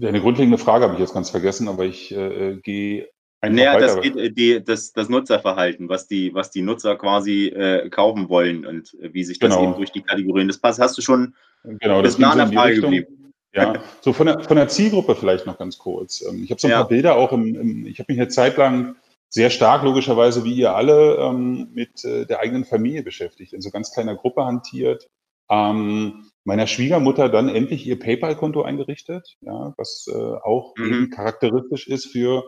eine 0.00 0.20
grundlegende 0.20 0.58
Frage 0.58 0.84
habe 0.84 0.94
ich 0.94 1.00
jetzt 1.00 1.14
ganz 1.14 1.30
vergessen, 1.30 1.68
aber 1.68 1.84
ich 1.84 2.12
äh, 2.12 2.50
äh 2.50 2.60
gehe 2.60 3.08
naja, 3.42 3.78
das 3.78 4.00
geht 4.00 4.16
äh, 4.16 4.30
die, 4.30 4.62
das, 4.64 4.92
das 4.92 5.08
Nutzerverhalten, 5.08 5.88
was 5.88 6.08
die, 6.08 6.34
was 6.34 6.50
die 6.50 6.62
Nutzer 6.62 6.96
quasi 6.96 7.46
äh, 7.46 7.88
kaufen 7.88 8.28
wollen 8.28 8.66
und 8.66 8.94
äh, 9.00 9.12
wie 9.12 9.24
sich 9.24 9.38
das 9.38 9.54
genau. 9.54 9.64
eben 9.64 9.76
durch 9.76 9.92
die 9.92 10.02
Kategorien. 10.02 10.48
Das 10.48 10.58
passt, 10.58 10.80
hast 10.80 10.98
du 10.98 11.02
schon 11.02 11.34
genau, 11.62 12.02
das 12.02 12.18
nah 12.18 12.32
an 12.32 12.38
der 12.38 12.48
Frage 12.48 12.80
geblieben. 12.80 13.32
Ja, 13.54 13.74
so 14.02 14.12
von 14.12 14.26
der, 14.26 14.40
von 14.40 14.56
der 14.56 14.68
Zielgruppe 14.68 15.14
vielleicht 15.14 15.46
noch 15.46 15.58
ganz 15.58 15.78
kurz. 15.78 16.24
Ähm, 16.28 16.42
ich 16.42 16.50
habe 16.50 16.60
so 16.60 16.68
ein 16.68 16.72
ja. 16.72 16.78
paar 16.78 16.88
Bilder 16.88 17.16
auch 17.16 17.32
im, 17.32 17.54
im 17.54 17.86
ich 17.86 17.98
habe 17.98 18.12
mich 18.12 18.20
eine 18.20 18.28
Zeit 18.28 18.56
lang 18.56 18.96
sehr 19.30 19.50
stark, 19.50 19.82
logischerweise, 19.82 20.44
wie 20.44 20.54
ihr 20.54 20.74
alle, 20.74 21.16
ähm, 21.16 21.68
mit 21.72 22.04
äh, 22.04 22.24
der 22.24 22.40
eigenen 22.40 22.64
Familie 22.64 23.02
beschäftigt, 23.02 23.52
in 23.52 23.60
so 23.60 23.70
ganz 23.70 23.92
kleiner 23.92 24.16
Gruppe 24.16 24.44
hantiert. 24.44 25.08
Ähm, 25.50 26.30
meiner 26.44 26.66
Schwiegermutter 26.66 27.28
dann 27.28 27.48
endlich 27.48 27.86
ihr 27.86 27.98
PayPal-Konto 27.98 28.62
eingerichtet, 28.62 29.36
ja, 29.40 29.74
was 29.76 30.06
äh, 30.10 30.16
auch 30.16 30.74
mhm. 30.76 30.86
eben 30.86 31.10
charakteristisch 31.10 31.88
ist 31.88 32.06
für 32.06 32.44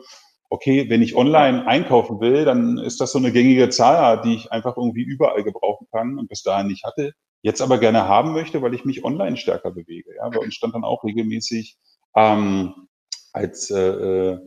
okay, 0.50 0.90
wenn 0.90 1.00
ich 1.00 1.16
online 1.16 1.66
einkaufen 1.66 2.20
will, 2.20 2.44
dann 2.44 2.76
ist 2.76 3.00
das 3.00 3.12
so 3.12 3.18
eine 3.18 3.32
gängige 3.32 3.70
Zahl, 3.70 4.20
die 4.22 4.34
ich 4.34 4.52
einfach 4.52 4.76
irgendwie 4.76 5.02
überall 5.02 5.44
gebrauchen 5.44 5.86
kann 5.92 6.18
und 6.18 6.28
bis 6.28 6.42
dahin 6.42 6.66
nicht 6.66 6.84
hatte. 6.84 7.12
Jetzt 7.42 7.62
aber 7.62 7.78
gerne 7.78 8.06
haben 8.06 8.32
möchte, 8.32 8.60
weil 8.60 8.74
ich 8.74 8.84
mich 8.84 9.04
online 9.04 9.36
stärker 9.36 9.70
bewege. 9.70 10.10
Ja, 10.16 10.28
bei 10.28 10.38
uns 10.38 10.54
stand 10.54 10.74
dann 10.74 10.84
auch 10.84 11.04
regelmäßig 11.04 11.78
ähm, 12.14 12.74
als 13.32 13.70
äh, 13.70 13.78
äh 13.78 14.38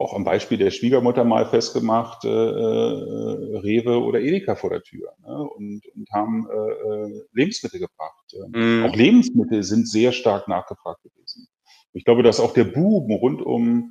auch 0.00 0.14
am 0.14 0.22
Beispiel 0.22 0.58
der 0.58 0.70
Schwiegermutter 0.70 1.24
mal 1.24 1.44
festgemacht, 1.46 2.24
äh, 2.24 2.28
äh, 2.28 3.58
Rewe 3.58 4.00
oder 4.00 4.20
Edeka 4.20 4.54
vor 4.54 4.70
der 4.70 4.82
Tür 4.82 5.12
ne? 5.26 5.42
und, 5.42 5.82
und 5.92 6.08
haben 6.12 6.46
äh, 6.48 6.54
äh 6.54 7.22
Lebensmittel 7.32 7.80
gebracht. 7.80 8.32
Mm. 8.52 8.84
Auch 8.84 8.94
Lebensmittel 8.94 9.64
sind 9.64 9.88
sehr 9.88 10.12
stark 10.12 10.46
nachgefragt 10.46 11.02
gewesen. 11.02 11.48
Ich 11.92 12.04
glaube, 12.04 12.22
dass 12.22 12.38
auch 12.38 12.52
der 12.52 12.62
Boom 12.62 13.10
rund 13.10 13.42
um 13.42 13.90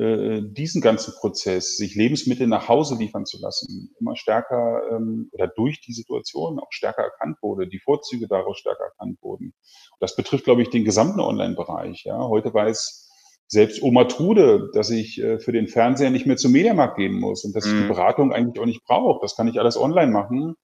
diesen 0.00 0.80
ganzen 0.80 1.12
Prozess, 1.14 1.76
sich 1.76 1.96
Lebensmittel 1.96 2.46
nach 2.46 2.68
Hause 2.68 2.96
liefern 2.96 3.26
zu 3.26 3.40
lassen, 3.40 3.90
immer 3.98 4.14
stärker 4.14 4.82
ähm, 4.92 5.28
oder 5.32 5.48
durch 5.48 5.80
die 5.80 5.92
Situation 5.92 6.60
auch 6.60 6.70
stärker 6.70 7.02
erkannt 7.02 7.38
wurde, 7.42 7.66
die 7.66 7.80
Vorzüge 7.80 8.28
daraus 8.28 8.58
stärker 8.58 8.84
erkannt 8.84 9.18
wurden. 9.22 9.54
Das 9.98 10.14
betrifft, 10.14 10.44
glaube 10.44 10.62
ich, 10.62 10.70
den 10.70 10.84
gesamten 10.84 11.18
Online-Bereich. 11.18 12.04
Ja. 12.04 12.16
Heute 12.28 12.54
weiß 12.54 13.08
selbst 13.48 13.82
Oma 13.82 14.04
Trude, 14.04 14.70
dass 14.72 14.90
ich 14.90 15.20
äh, 15.20 15.40
für 15.40 15.52
den 15.52 15.66
Fernseher 15.66 16.10
nicht 16.10 16.26
mehr 16.26 16.36
zum 16.36 16.52
Mediamarkt 16.52 16.96
gehen 16.96 17.18
muss 17.18 17.44
und 17.44 17.56
dass 17.56 17.64
mhm. 17.64 17.70
ich 17.70 17.76
die 17.78 17.84
mhm. 17.84 17.88
Beratung 17.88 18.32
eigentlich 18.32 18.60
auch 18.60 18.66
nicht 18.66 18.84
brauche. 18.84 19.18
Das 19.22 19.34
kann 19.34 19.48
ich 19.48 19.58
alles 19.58 19.76
online 19.76 20.12
machen. 20.12 20.54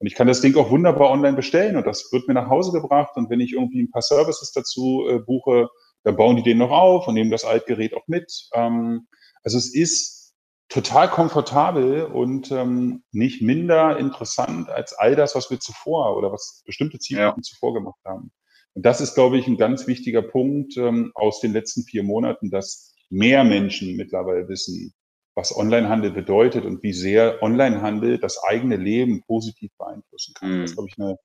Und 0.00 0.06
ich 0.06 0.14
kann 0.14 0.28
das 0.28 0.40
Ding 0.40 0.56
auch 0.56 0.70
wunderbar 0.70 1.10
online 1.10 1.36
bestellen 1.36 1.76
und 1.76 1.84
das 1.84 2.12
wird 2.12 2.28
mir 2.28 2.34
nach 2.34 2.48
Hause 2.48 2.70
gebracht. 2.70 3.16
Und 3.16 3.28
wenn 3.30 3.40
ich 3.40 3.52
irgendwie 3.52 3.82
ein 3.82 3.90
paar 3.90 4.02
Services 4.02 4.52
dazu 4.52 5.04
äh, 5.08 5.18
buche, 5.18 5.68
dann 6.04 6.16
bauen 6.16 6.36
die 6.36 6.42
den 6.42 6.58
noch 6.58 6.70
auf 6.70 7.08
und 7.08 7.14
nehmen 7.14 7.30
das 7.30 7.44
Altgerät 7.44 7.94
auch 7.94 8.06
mit. 8.06 8.48
Ähm, 8.54 9.08
also 9.42 9.58
es 9.58 9.74
ist 9.74 10.34
total 10.68 11.08
komfortabel 11.08 12.04
und 12.04 12.50
ähm, 12.50 13.02
nicht 13.10 13.40
minder 13.42 13.98
interessant 13.98 14.68
als 14.68 14.92
all 14.92 15.16
das, 15.16 15.34
was 15.34 15.50
wir 15.50 15.60
zuvor 15.60 16.16
oder 16.16 16.30
was 16.30 16.62
bestimmte 16.66 16.98
Zielgruppen 16.98 17.42
ja. 17.42 17.48
zuvor 17.48 17.74
gemacht 17.74 18.00
haben. 18.04 18.30
Und 18.74 18.84
das 18.84 19.00
ist, 19.00 19.14
glaube 19.14 19.38
ich, 19.38 19.46
ein 19.46 19.56
ganz 19.56 19.86
wichtiger 19.86 20.22
Punkt 20.22 20.76
ähm, 20.76 21.10
aus 21.14 21.40
den 21.40 21.52
letzten 21.52 21.84
vier 21.84 22.02
Monaten, 22.02 22.50
dass 22.50 22.94
mehr 23.10 23.44
Menschen 23.44 23.96
mittlerweile 23.96 24.48
wissen, 24.48 24.92
was 25.34 25.56
Onlinehandel 25.56 26.10
bedeutet 26.10 26.64
und 26.64 26.82
wie 26.82 26.92
sehr 26.92 27.42
Onlinehandel 27.42 28.18
das 28.18 28.42
eigene 28.42 28.76
Leben 28.76 29.22
positiv 29.22 29.70
beeinflussen 29.78 30.34
kann. 30.34 30.50
Mhm. 30.50 30.60
Das 30.60 30.70
ist, 30.70 30.76
glaube 30.76 30.90
ich, 30.90 30.98
eine 30.98 31.16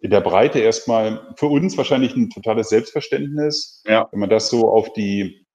in 0.00 0.10
der 0.10 0.20
Breite 0.20 0.60
erstmal 0.60 1.34
für 1.36 1.46
uns 1.46 1.76
wahrscheinlich 1.76 2.14
ein 2.14 2.30
totales 2.30 2.68
Selbstverständnis. 2.68 3.82
Ja. 3.86 4.08
Wenn 4.10 4.20
man 4.20 4.30
das 4.30 4.48
so 4.48 4.70
auf 4.70 4.92
die, 4.92 5.46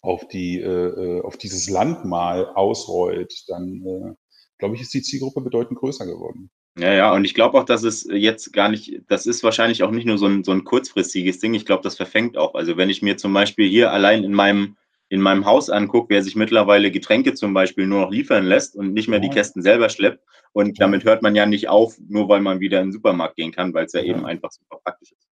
auf 0.00 0.26
die, 0.28 0.60
äh, 0.60 0.66
äh, 0.66 1.20
auf 1.22 1.36
dieses 1.36 1.68
Land 1.68 2.04
mal 2.04 2.46
ausrollt, 2.54 3.32
dann 3.48 3.82
äh, 3.84 4.14
glaube 4.58 4.76
ich, 4.76 4.82
ist 4.82 4.94
die 4.94 5.02
Zielgruppe 5.02 5.40
bedeutend 5.40 5.78
größer 5.78 6.06
geworden. 6.06 6.50
Ja, 6.78 6.92
ja, 6.92 7.12
und 7.12 7.24
ich 7.24 7.34
glaube 7.34 7.58
auch, 7.58 7.64
dass 7.64 7.82
es 7.82 8.06
jetzt 8.10 8.52
gar 8.52 8.68
nicht, 8.68 9.02
das 9.08 9.26
ist 9.26 9.42
wahrscheinlich 9.42 9.82
auch 9.82 9.90
nicht 9.90 10.06
nur 10.06 10.18
so 10.18 10.26
ein, 10.26 10.44
so 10.44 10.52
ein 10.52 10.64
kurzfristiges 10.64 11.40
Ding. 11.40 11.52
Ich 11.54 11.66
glaube, 11.66 11.82
das 11.82 11.96
verfängt 11.96 12.38
auch. 12.38 12.54
Also 12.54 12.76
wenn 12.76 12.90
ich 12.90 13.02
mir 13.02 13.16
zum 13.16 13.32
Beispiel 13.32 13.68
hier 13.68 13.92
allein 13.92 14.22
in 14.22 14.32
meinem 14.32 14.76
in 15.10 15.20
meinem 15.20 15.44
Haus 15.44 15.68
angucke, 15.68 16.08
wer 16.08 16.22
sich 16.22 16.36
mittlerweile 16.36 16.90
Getränke 16.90 17.34
zum 17.34 17.52
Beispiel 17.52 17.86
nur 17.86 18.02
noch 18.02 18.10
liefern 18.10 18.46
lässt 18.46 18.76
und 18.76 18.94
nicht 18.94 19.08
mehr 19.08 19.20
ja. 19.20 19.28
die 19.28 19.34
Kästen 19.34 19.60
selber 19.60 19.88
schleppt. 19.88 20.24
Und 20.52 20.78
ja. 20.78 20.86
damit 20.86 21.04
hört 21.04 21.20
man 21.22 21.34
ja 21.34 21.46
nicht 21.46 21.68
auf, 21.68 21.98
nur 22.08 22.28
weil 22.28 22.40
man 22.40 22.60
wieder 22.60 22.80
in 22.80 22.86
den 22.86 22.92
Supermarkt 22.92 23.36
gehen 23.36 23.52
kann, 23.52 23.74
weil 23.74 23.86
es 23.86 23.92
ja, 23.92 24.00
ja, 24.00 24.14
eben 24.14 24.24
einfach 24.24 24.52
super 24.52 24.80
praktisch 24.82 25.12
ist. 25.12 25.28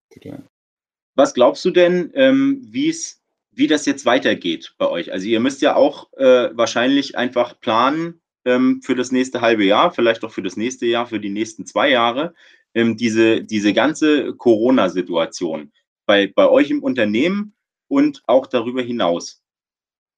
Was 1.15 1.33
glaubst 1.33 1.65
du 1.65 1.71
denn, 1.71 2.11
ähm, 2.15 2.61
wie 2.71 3.67
das 3.67 3.87
jetzt 3.87 4.05
weitergeht 4.05 4.75
bei 4.79 4.89
euch? 4.89 5.13
Also 5.13 5.27
ihr 5.27 5.41
müsst 5.41 5.63
ja 5.63 5.77
auch 5.77 6.13
äh, 6.15 6.51
wahrscheinlich 6.53 7.17
einfach 7.17 7.59
planen 7.61 8.21
ähm, 8.45 8.83
für 8.83 8.97
das 8.97 9.13
nächste 9.13 9.41
halbe 9.41 9.65
Jahr, 9.65 9.93
vielleicht 9.93 10.25
auch 10.25 10.33
für 10.33 10.43
das 10.43 10.57
nächste 10.57 10.87
Jahr, 10.87 11.07
für 11.07 11.21
die 11.21 11.31
nächsten 11.31 11.67
zwei 11.67 11.91
Jahre, 11.91 12.35
ähm, 12.75 12.97
diese, 12.97 13.45
diese 13.45 13.73
ganze 13.73 14.35
Corona-Situation 14.35 15.73
bei, 16.07 16.33
bei 16.35 16.49
euch 16.49 16.71
im 16.71 16.83
Unternehmen 16.83 17.55
und 17.87 18.23
auch 18.27 18.47
darüber 18.47 18.83
hinaus. 18.83 19.43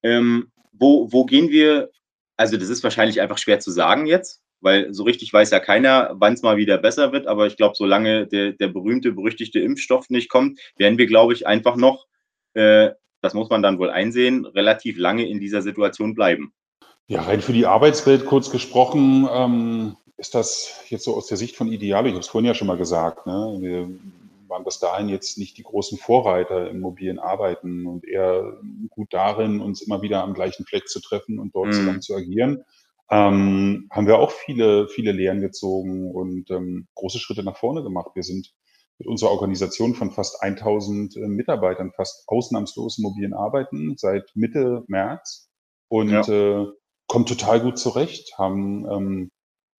Ähm, 0.03 0.51
wo, 0.73 1.13
wo 1.13 1.25
gehen 1.25 1.51
wir, 1.51 1.91
also 2.37 2.57
das 2.57 2.69
ist 2.69 2.83
wahrscheinlich 2.83 3.21
einfach 3.21 3.39
schwer 3.39 3.61
zu 3.61 3.71
sagen 3.71 4.07
jetzt, 4.07 4.43
weil 4.61 4.93
so 4.93 5.05
richtig 5.05 5.33
weiß 5.33 5.51
ja 5.51 5.61
keiner, 5.61 6.11
wann 6.15 6.35
es 6.35 6.43
mal 6.43 6.57
wieder 6.57 6.79
besser 6.79 7.13
wird, 7.13 7.27
aber 7.27 7.47
ich 7.47 7.57
glaube, 7.57 7.75
solange 7.77 8.27
der, 8.27 8.53
der 8.53 8.69
berühmte, 8.69 9.13
berüchtigte 9.13 9.61
Impfstoff 9.61 10.11
nicht 10.11 10.29
kommt, 10.29 10.59
werden 10.77 10.99
wir, 10.99 11.07
glaube 11.07 11.33
ich, 11.33 11.47
einfach 11.47 11.77
noch, 11.77 12.07
äh, 12.55 12.91
das 13.23 13.35
muss 13.35 13.51
man 13.51 13.63
dann 13.63 13.79
wohl 13.79 13.91
einsehen, 13.91 14.47
relativ 14.47 14.99
lange 14.99 15.29
in 15.29 15.41
dieser 15.41 15.63
Situation 15.63 16.15
bleiben. 16.15 16.53
Ja, 17.07 17.23
rein 17.23 17.41
für 17.41 17.53
die 17.53 17.67
Arbeitswelt 17.67 18.25
kurz 18.25 18.51
gesprochen, 18.51 19.29
ähm, 19.33 19.97
ist 20.17 20.35
das 20.35 20.85
jetzt 20.89 21.05
so 21.05 21.17
aus 21.17 21.27
der 21.27 21.39
Sicht 21.39 21.57
von 21.57 21.73
Idealo, 21.73 22.07
ich 22.07 22.13
habe 22.13 22.21
es 22.21 22.29
vorhin 22.29 22.47
ja 22.47 22.55
schon 22.55 22.69
mal 22.69 22.77
gesagt, 22.77 23.27
ne? 23.27 23.57
wir 23.61 23.89
waren 24.51 24.65
bis 24.65 24.79
dahin 24.79 25.09
jetzt 25.09 25.39
nicht 25.39 25.57
die 25.57 25.63
großen 25.63 25.97
Vorreiter 25.99 26.69
im 26.69 26.81
mobilen 26.81 27.19
Arbeiten 27.19 27.87
und 27.87 28.05
eher 28.07 28.59
gut 28.91 29.15
darin, 29.15 29.61
uns 29.61 29.81
immer 29.81 30.03
wieder 30.03 30.23
am 30.23 30.35
gleichen 30.35 30.67
Fleck 30.67 30.89
zu 30.89 31.01
treffen 31.01 31.39
und 31.39 31.55
dort 31.55 31.69
mhm. 31.69 31.73
zusammen 31.73 32.03
zu 32.03 32.15
agieren. 32.15 32.65
Ähm, 33.11 33.89
haben 33.91 34.07
wir 34.07 34.19
auch 34.19 34.31
viele, 34.31 34.89
viele 34.89 35.13
Lehren 35.13 35.41
gezogen 35.41 36.11
und 36.13 36.51
ähm, 36.51 36.87
große 36.95 37.19
Schritte 37.19 37.43
nach 37.43 37.57
vorne 37.57 37.83
gemacht. 37.83 38.11
Wir 38.15 38.23
sind 38.23 38.53
mit 38.99 39.09
unserer 39.09 39.31
Organisation 39.31 39.95
von 39.95 40.13
fast 40.13 40.43
1000 40.43 41.17
äh, 41.17 41.21
Mitarbeitern 41.21 41.91
fast 41.93 42.29
ausnahmslos 42.29 42.99
im 42.99 43.03
mobilen 43.03 43.35
Arbeiten 43.35 43.97
seit 43.97 44.31
Mitte 44.35 44.85
März 44.87 45.51
und 45.89 46.11
ja. 46.11 46.21
äh, 46.29 46.67
kommen 47.09 47.27
total 47.27 47.61
gut 47.61 47.79
zurecht, 47.79 48.39
haben 48.39 48.87
ähm, 48.89 49.31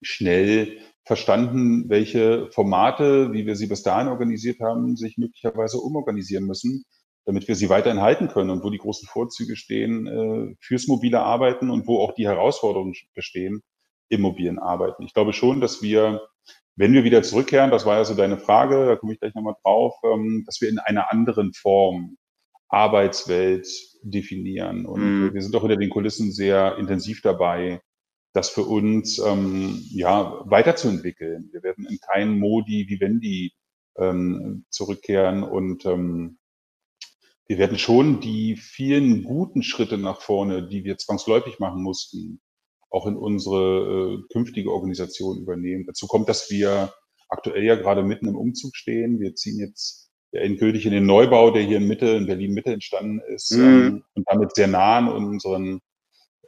schnell 0.01 0.79
verstanden, 1.03 1.89
welche 1.89 2.49
Formate, 2.51 3.33
wie 3.33 3.45
wir 3.45 3.55
sie 3.55 3.67
bis 3.67 3.83
dahin 3.83 4.07
organisiert 4.07 4.59
haben, 4.59 4.95
sich 4.95 5.17
möglicherweise 5.17 5.77
umorganisieren 5.77 6.45
müssen, 6.45 6.85
damit 7.25 7.47
wir 7.47 7.55
sie 7.55 7.69
weiterhin 7.69 8.01
halten 8.01 8.27
können 8.27 8.49
und 8.49 8.63
wo 8.63 8.69
die 8.69 8.77
großen 8.77 9.07
Vorzüge 9.07 9.55
stehen 9.55 10.07
äh, 10.07 10.55
fürs 10.59 10.87
mobile 10.87 11.21
Arbeiten 11.21 11.69
und 11.69 11.87
wo 11.87 11.99
auch 11.99 12.13
die 12.13 12.27
Herausforderungen 12.27 12.93
bestehen 13.15 13.61
im 14.09 14.21
mobilen 14.21 14.59
Arbeiten. 14.59 15.03
Ich 15.03 15.13
glaube 15.13 15.33
schon, 15.33 15.61
dass 15.61 15.81
wir, 15.81 16.21
wenn 16.75 16.93
wir 16.93 17.03
wieder 17.03 17.23
zurückkehren, 17.23 17.71
das 17.71 17.85
war 17.85 17.97
ja 17.97 18.05
so 18.05 18.15
deine 18.15 18.37
Frage, 18.37 18.85
da 18.85 18.95
komme 18.95 19.13
ich 19.13 19.19
gleich 19.19 19.33
nochmal 19.33 19.55
drauf, 19.63 19.95
ähm, 20.03 20.43
dass 20.45 20.61
wir 20.61 20.69
in 20.69 20.79
einer 20.79 21.11
anderen 21.11 21.53
Form 21.53 22.17
Arbeitswelt 22.67 23.67
definieren. 24.03 24.85
Und 24.85 25.01
mhm. 25.01 25.33
wir 25.33 25.41
sind 25.41 25.55
auch 25.55 25.61
hinter 25.61 25.77
den 25.77 25.89
Kulissen 25.89 26.31
sehr 26.31 26.77
intensiv 26.77 27.21
dabei, 27.21 27.81
das 28.33 28.49
für 28.49 28.63
uns 28.63 29.19
ähm, 29.19 29.83
ja 29.91 30.41
weiterzuentwickeln. 30.45 31.49
Wir 31.51 31.63
werden 31.63 31.85
in 31.85 31.99
keinen 31.99 32.39
Modi 32.39 32.87
Vivendi 32.87 33.53
ähm, 33.97 34.65
zurückkehren 34.69 35.43
und 35.43 35.85
ähm, 35.85 36.37
wir 37.47 37.57
werden 37.57 37.77
schon 37.77 38.21
die 38.21 38.55
vielen 38.55 39.23
guten 39.23 39.61
Schritte 39.63 39.97
nach 39.97 40.21
vorne, 40.21 40.69
die 40.69 40.85
wir 40.85 40.97
zwangsläufig 40.97 41.59
machen 41.59 41.83
mussten, 41.83 42.39
auch 42.89 43.05
in 43.07 43.17
unsere 43.17 44.19
äh, 44.19 44.33
künftige 44.33 44.71
Organisation 44.71 45.39
übernehmen. 45.39 45.85
Dazu 45.85 46.07
kommt, 46.07 46.29
dass 46.29 46.49
wir 46.49 46.93
aktuell 47.27 47.63
ja 47.63 47.75
gerade 47.75 48.03
mitten 48.03 48.27
im 48.27 48.37
Umzug 48.37 48.75
stehen. 48.75 49.19
Wir 49.19 49.35
ziehen 49.35 49.59
jetzt 49.59 50.11
ja 50.31 50.41
endgültig 50.41 50.85
in 50.85 50.93
den 50.93 51.05
Neubau, 51.05 51.51
der 51.51 51.63
hier 51.63 51.77
in 51.77 51.87
Mitte, 51.87 52.07
in 52.07 52.25
Berlin 52.25 52.53
Mitte 52.53 52.71
entstanden 52.71 53.19
ist 53.33 53.51
mhm. 53.51 53.63
ähm, 53.63 54.03
und 54.15 54.23
damit 54.27 54.55
sehr 54.55 54.67
nah 54.67 54.99
an 54.99 55.25
unseren 55.25 55.81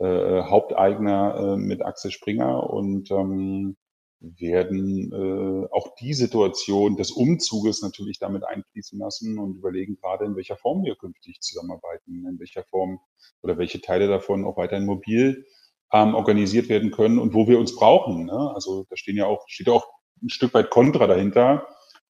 äh, 0.03 0.43
Haupteigner 0.43 1.35
äh, 1.53 1.57
mit 1.57 1.83
Axel 1.83 2.11
Springer 2.11 2.69
und 2.69 3.09
ähm, 3.11 3.77
werden 4.19 5.11
äh, 5.11 5.67
auch 5.71 5.95
die 5.95 6.13
Situation 6.13 6.95
des 6.95 7.11
Umzuges 7.11 7.81
natürlich 7.81 8.19
damit 8.19 8.45
einfließen 8.45 8.97
lassen 8.97 9.37
und 9.37 9.57
überlegen 9.57 9.97
gerade, 9.97 10.25
in 10.25 10.35
welcher 10.35 10.55
Form 10.55 10.83
wir 10.83 10.95
künftig 10.95 11.41
zusammenarbeiten, 11.41 12.25
in 12.25 12.39
welcher 12.39 12.63
Form 12.63 12.99
oder 13.41 13.57
welche 13.57 13.81
Teile 13.81 14.07
davon 14.07 14.45
auch 14.45 14.55
weiterhin 14.55 14.85
mobil 14.85 15.45
ähm, 15.91 16.15
organisiert 16.15 16.69
werden 16.69 16.91
können 16.91 17.19
und 17.19 17.33
wo 17.33 17.47
wir 17.47 17.59
uns 17.59 17.75
brauchen. 17.75 18.25
Ne? 18.25 18.51
Also 18.55 18.85
da 18.89 18.95
stehen 18.95 19.17
ja 19.17 19.25
auch, 19.25 19.43
steht 19.47 19.69
auch 19.69 19.85
ein 20.21 20.29
Stück 20.29 20.53
weit 20.53 20.69
Kontra 20.69 21.05
dahinter. 21.07 21.67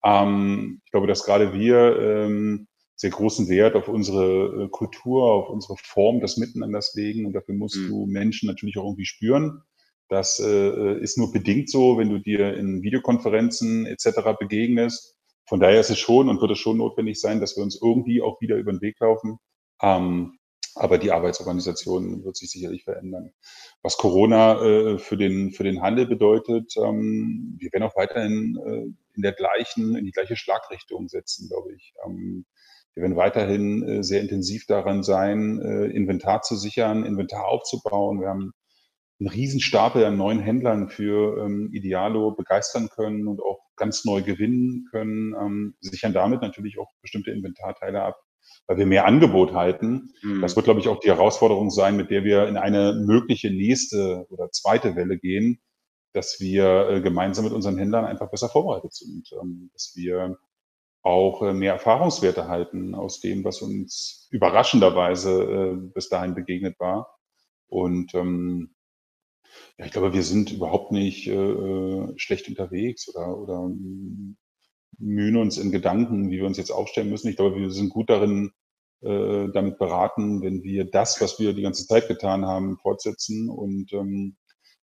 Ähm, 0.03 0.81
ich 0.85 0.91
glaube, 0.91 1.07
dass 1.07 1.25
gerade 1.25 1.53
wir 1.53 1.99
ähm, 1.99 2.67
sehr 2.97 3.11
großen 3.11 3.47
Wert 3.47 3.75
auf 3.75 3.87
unsere 3.87 4.65
äh, 4.65 4.69
Kultur, 4.69 5.23
auf 5.31 5.49
unsere 5.49 5.75
Form 5.77 6.19
des 6.19 6.37
Miteinanders 6.37 6.95
legen. 6.95 7.25
Und 7.25 7.33
dafür 7.33 7.53
musst 7.53 7.77
mhm. 7.77 7.87
du 7.87 8.05
Menschen 8.07 8.47
natürlich 8.47 8.77
auch 8.77 8.85
irgendwie 8.85 9.05
spüren. 9.05 9.61
Das 10.09 10.39
äh, 10.39 10.99
ist 10.99 11.17
nur 11.17 11.31
bedingt 11.31 11.69
so, 11.69 11.97
wenn 11.97 12.09
du 12.09 12.19
dir 12.19 12.57
in 12.57 12.81
Videokonferenzen 12.81 13.85
etc. 13.85 14.37
begegnest. 14.39 15.15
Von 15.45 15.59
daher 15.59 15.79
ist 15.79 15.91
es 15.91 15.99
schon 15.99 16.27
und 16.27 16.41
wird 16.41 16.51
es 16.51 16.59
schon 16.59 16.77
notwendig 16.77 17.21
sein, 17.21 17.39
dass 17.39 17.55
wir 17.55 17.63
uns 17.63 17.79
irgendwie 17.81 18.21
auch 18.21 18.41
wieder 18.41 18.57
über 18.57 18.71
den 18.71 18.81
Weg 18.81 18.99
laufen. 18.99 19.37
Ähm, 19.81 20.39
aber 20.73 20.97
die 20.97 21.11
Arbeitsorganisation 21.11 22.23
wird 22.23 22.35
sich 22.35 22.49
sicherlich 22.49 22.83
verändern. 22.83 23.31
Was 23.81 23.97
Corona 23.97 24.61
äh, 24.61 24.97
für, 24.97 25.17
den, 25.17 25.51
für 25.51 25.63
den 25.63 25.81
Handel 25.81 26.07
bedeutet, 26.07 26.73
ähm, 26.77 27.57
wir 27.59 27.71
werden 27.71 27.83
auch 27.83 27.95
weiterhin 27.95 28.57
äh, 28.65 29.15
in 29.15 29.21
der 29.21 29.33
gleichen, 29.33 29.95
in 29.95 30.05
die 30.05 30.11
gleiche 30.11 30.35
Schlagrichtung 30.35 31.09
setzen, 31.09 31.47
glaube 31.47 31.73
ich. 31.75 31.93
Ähm, 32.05 32.45
wir 32.97 33.03
werden 33.03 33.15
weiterhin 33.15 33.83
äh, 33.83 34.03
sehr 34.03 34.21
intensiv 34.21 34.65
daran 34.65 35.03
sein, 35.03 35.61
äh, 35.61 35.85
Inventar 35.85 36.41
zu 36.41 36.55
sichern, 36.55 37.05
Inventar 37.05 37.45
aufzubauen. 37.45 38.19
Wir 38.19 38.29
haben 38.29 38.53
einen 39.19 39.29
Riesenstapel 39.29 40.03
an 40.03 40.17
neuen 40.17 40.39
Händlern 40.39 40.89
für 40.89 41.45
ähm, 41.45 41.69
Idealo 41.73 42.31
begeistern 42.31 42.89
können 42.89 43.27
und 43.27 43.39
auch 43.39 43.59
ganz 43.75 44.03
neu 44.03 44.23
gewinnen 44.23 44.87
können, 44.89 45.35
ähm, 45.39 45.75
sichern 45.79 46.13
damit 46.13 46.41
natürlich 46.41 46.79
auch 46.79 46.91
bestimmte 47.03 47.29
Inventarteile 47.29 48.01
ab, 48.01 48.15
weil 48.65 48.77
wir 48.77 48.87
mehr 48.87 49.05
Angebot 49.05 49.53
halten. 49.53 50.09
Mhm. 50.23 50.41
Das 50.41 50.55
wird, 50.55 50.63
glaube 50.63 50.79
ich, 50.79 50.87
auch 50.87 50.99
die 50.99 51.09
Herausforderung 51.09 51.69
sein, 51.69 51.97
mit 51.97 52.09
der 52.09 52.23
wir 52.23 52.47
in 52.47 52.57
eine 52.57 52.93
mögliche 53.05 53.51
nächste 53.51 54.25
oder 54.31 54.49
zweite 54.49 54.95
Welle 54.95 55.19
gehen, 55.19 55.59
dass 56.13 56.39
wir 56.39 56.89
äh, 56.89 57.01
gemeinsam 57.01 57.45
mit 57.45 57.53
unseren 57.53 57.77
Händlern 57.77 58.05
einfach 58.05 58.31
besser 58.31 58.49
vorbereitet 58.49 58.95
sind, 58.95 59.29
ähm, 59.39 59.69
dass 59.73 59.93
wir 59.95 60.39
auch 61.01 61.41
äh, 61.41 61.53
mehr 61.53 61.73
Erfahrungswerte 61.73 62.47
halten 62.47 62.95
aus 62.95 63.19
dem, 63.19 63.43
was 63.43 63.61
uns 63.61 64.27
überraschenderweise 64.31 65.43
äh, 65.43 65.75
bis 65.93 66.09
dahin 66.09 66.35
begegnet 66.35 66.79
war. 66.79 67.17
Und 67.67 68.13
ähm, 68.15 68.75
ja, 69.77 69.85
ich 69.85 69.91
glaube, 69.91 70.13
wir 70.13 70.23
sind 70.23 70.51
überhaupt 70.51 70.91
nicht 70.91 71.27
äh, 71.27 71.33
äh 71.33 72.13
schlecht 72.17 72.47
unterwegs 72.49 73.07
oder, 73.07 73.37
oder 73.37 73.69
mühen 74.99 75.37
uns 75.37 75.57
in 75.57 75.71
Gedanken, 75.71 76.29
wie 76.31 76.39
wir 76.39 76.45
uns 76.45 76.57
jetzt 76.57 76.71
aufstellen 76.71 77.09
müssen. 77.09 77.29
Ich 77.29 77.37
glaube, 77.37 77.55
wir 77.57 77.71
sind 77.71 77.89
gut 77.89 78.09
darin, 78.09 78.51
äh, 79.01 79.47
damit 79.53 79.77
beraten, 79.77 80.41
wenn 80.41 80.63
wir 80.63 80.89
das, 80.89 81.21
was 81.21 81.39
wir 81.39 81.53
die 81.53 81.61
ganze 81.61 81.85
Zeit 81.85 82.07
getan 82.07 82.45
haben, 82.45 82.77
fortsetzen 82.77 83.49
und 83.49 83.93
ähm, 83.93 84.37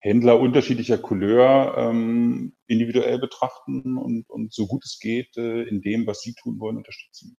Händler 0.07 0.39
unterschiedlicher 0.39 0.99
Couleur 0.99 1.75
ähm, 1.77 2.55
individuell 2.69 3.19
betrachten 3.19 3.99
und, 3.99 4.31
und 4.31 4.53
so 4.53 4.67
gut 4.67 4.85
es 4.85 5.01
geht 5.01 5.37
äh, 5.37 5.63
in 5.63 5.81
dem, 5.81 6.07
was 6.07 6.21
sie 6.21 6.35
tun 6.35 6.61
wollen, 6.61 6.77
unterstützen. 6.77 7.37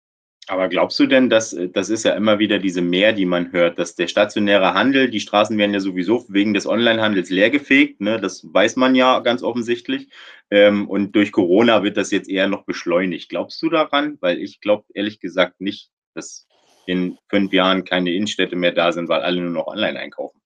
Aber 0.49 0.69
glaubst 0.69 0.97
du 0.99 1.07
denn, 1.07 1.29
dass 1.29 1.55
das 1.73 1.89
ist 1.89 2.03
ja 2.03 2.13
immer 2.13 2.39
wieder 2.39 2.59
diese 2.59 2.81
Mehr, 2.81 3.11
die 3.11 3.25
man 3.25 3.51
hört, 3.51 3.79
dass 3.79 3.95
der 3.95 4.07
stationäre 4.07 4.73
Handel, 4.73 5.09
die 5.09 5.19
Straßen 5.19 5.57
werden 5.57 5.73
ja 5.73 5.81
sowieso 5.81 6.25
wegen 6.29 6.53
des 6.53 6.65
Onlinehandels 6.65 7.29
leergefegt, 7.29 7.99
ne? 7.99 8.19
das 8.19 8.45
weiß 8.53 8.77
man 8.77 8.95
ja 8.95 9.19
ganz 9.19 9.43
offensichtlich. 9.43 10.09
Ähm, 10.49 10.89
und 10.89 11.13
durch 11.15 11.31
Corona 11.31 11.83
wird 11.83 11.97
das 11.97 12.11
jetzt 12.11 12.29
eher 12.29 12.47
noch 12.47 12.63
beschleunigt. 12.65 13.29
Glaubst 13.29 13.61
du 13.61 13.69
daran? 13.69 14.17
Weil 14.21 14.39
ich 14.39 14.61
glaube 14.61 14.85
ehrlich 14.93 15.19
gesagt 15.19 15.59
nicht, 15.59 15.89
dass 16.13 16.47
in 16.85 17.17
fünf 17.29 17.51
Jahren 17.51 17.83
keine 17.83 18.13
Innenstädte 18.13 18.55
mehr 18.55 18.71
da 18.71 18.93
sind, 18.93 19.09
weil 19.09 19.21
alle 19.21 19.41
nur 19.41 19.51
noch 19.51 19.67
online 19.67 19.99
einkaufen. 19.99 20.39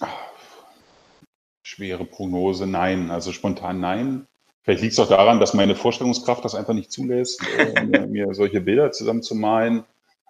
Ach 0.00 0.33
schwere 1.74 2.04
Prognose, 2.04 2.66
nein. 2.66 3.10
Also 3.10 3.32
spontan 3.32 3.80
nein. 3.80 4.26
Vielleicht 4.62 4.82
liegt 4.82 4.92
es 4.94 4.98
auch 4.98 5.08
daran, 5.08 5.40
dass 5.40 5.54
meine 5.54 5.74
Vorstellungskraft 5.74 6.44
das 6.44 6.54
einfach 6.54 6.72
nicht 6.72 6.92
zulässt, 6.92 7.42
äh, 7.58 8.06
mir, 8.06 8.32
solche 8.32 8.60
Bilder 8.60 8.92
zusammenzumalen. 8.92 9.84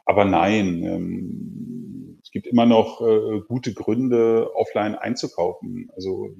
Aber 0.06 0.24
nein, 0.24 0.82
ähm, 0.82 2.18
es 2.22 2.30
gibt 2.30 2.46
immer 2.46 2.66
noch 2.66 3.00
äh, 3.00 3.40
gute 3.46 3.74
Gründe, 3.74 4.50
offline 4.54 4.94
einzukaufen. 4.94 5.90
Also 5.94 6.30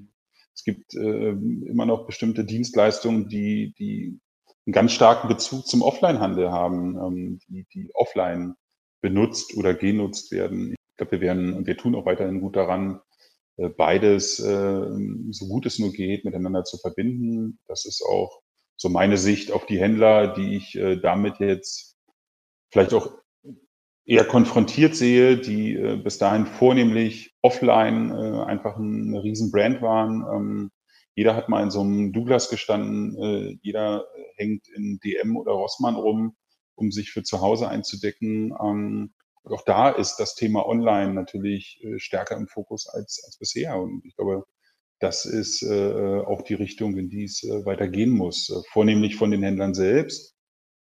es 0.55 0.65
gibt 0.65 0.95
äh, 0.95 1.31
immer 1.31 1.87
noch 1.87 2.07
bestimmte 2.07 2.45
Dienstleistungen, 2.45 3.29
die, 3.29 3.75
die 3.79 4.19
einen 4.67 4.73
ganz 4.73 4.93
starken 4.93 5.29
Bezug 5.29 5.67
zum 5.67 5.83
Offline-Handel 5.83 6.51
haben, 6.51 6.97
ähm, 6.97 7.39
die, 7.49 7.67
die 7.75 7.91
offline 7.95 8.55
benutzt 9.03 9.57
oder 9.57 9.75
genutzt 9.75 10.33
werden. 10.33 10.73
ich 10.73 10.97
glaube, 10.97 11.13
wir 11.13 11.21
werden 11.21 11.53
und 11.53 11.67
wir 11.67 11.77
tun 11.77 11.95
auch 11.95 12.07
weiterhin 12.07 12.41
gut 12.41 12.57
daran, 12.57 13.01
beides, 13.57 14.41
äh, 14.41 14.89
so 15.31 15.47
gut 15.47 15.67
es 15.67 15.79
nur 15.79 15.93
geht, 15.93 16.25
miteinander 16.25 16.65
zu 16.65 16.79
verbinden. 16.79 17.59
Das 17.67 17.85
ist 17.85 18.03
auch 18.03 18.41
so 18.77 18.89
meine 18.89 19.17
Sicht 19.17 19.53
auf 19.53 19.67
die 19.67 19.79
Händler, 19.79 20.35
die 20.35 20.57
ich 20.57 20.75
äh, 20.77 20.97
damit 20.97 21.39
jetzt 21.39 21.97
vielleicht 22.73 22.95
auch 22.95 23.13
eher 24.05 24.25
konfrontiert 24.25 24.97
sehe, 24.97 25.39
die 25.39 25.75
bis 26.03 26.19
dahin 26.19 26.45
vornehmlich 26.45 27.33
offline 27.41 28.13
einfach 28.13 28.77
eine 28.77 29.23
riesen 29.23 29.51
Brand 29.51 29.81
waren. 29.81 30.27
Ähm, 30.31 30.71
jeder 31.15 31.35
hat 31.35 31.49
mal 31.49 31.63
in 31.63 31.71
so 31.71 31.81
einem 31.81 32.13
Douglas 32.13 32.51
gestanden, 32.51 33.59
jeder 33.63 34.05
hängt 34.37 34.69
in 34.69 34.99
DM 35.03 35.39
oder 35.39 35.53
Rossmann 35.53 35.95
rum, 35.95 36.37
um 36.75 36.91
sich 36.91 37.13
für 37.13 37.23
zu 37.23 37.41
Hause 37.41 37.69
einzudecken. 37.69 38.53
Auch 39.45 39.63
da 39.63 39.91
ist 39.91 40.17
das 40.17 40.35
Thema 40.35 40.67
Online 40.67 41.13
natürlich 41.13 41.79
äh, 41.83 41.99
stärker 41.99 42.37
im 42.37 42.49
Fokus 42.49 42.89
als, 42.89 43.23
als 43.27 43.37
bisher. 43.39 43.77
Und 43.77 44.05
ich 44.05 44.17
glaube, 44.17 44.45
das 45.01 45.27
ist 45.27 45.63
äh, 45.63 46.21
auch 46.21 46.43
die 46.43 46.55
Richtung, 46.55 46.97
in 46.97 47.11
die 47.11 47.25
es 47.25 47.45
äh, 47.45 47.67
weitergehen 47.67 48.11
muss. 48.11 48.65
Vornehmlich 48.73 49.17
von 49.17 49.31
den 49.31 49.43
Händlern 49.43 49.75
selbst, 49.75 50.35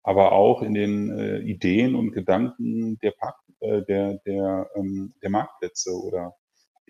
aber 0.05 0.33
auch 0.33 0.63
in 0.63 0.75
den 0.75 1.47
Ideen 1.47 1.95
und 1.95 2.13
Gedanken 2.13 2.99
der, 2.99 3.13
Park, 3.13 3.37
der, 3.61 4.19
der, 4.27 4.71
ähm, 4.75 5.15
der 5.23 5.31
Marktplätze 5.31 5.93
oder 5.93 6.35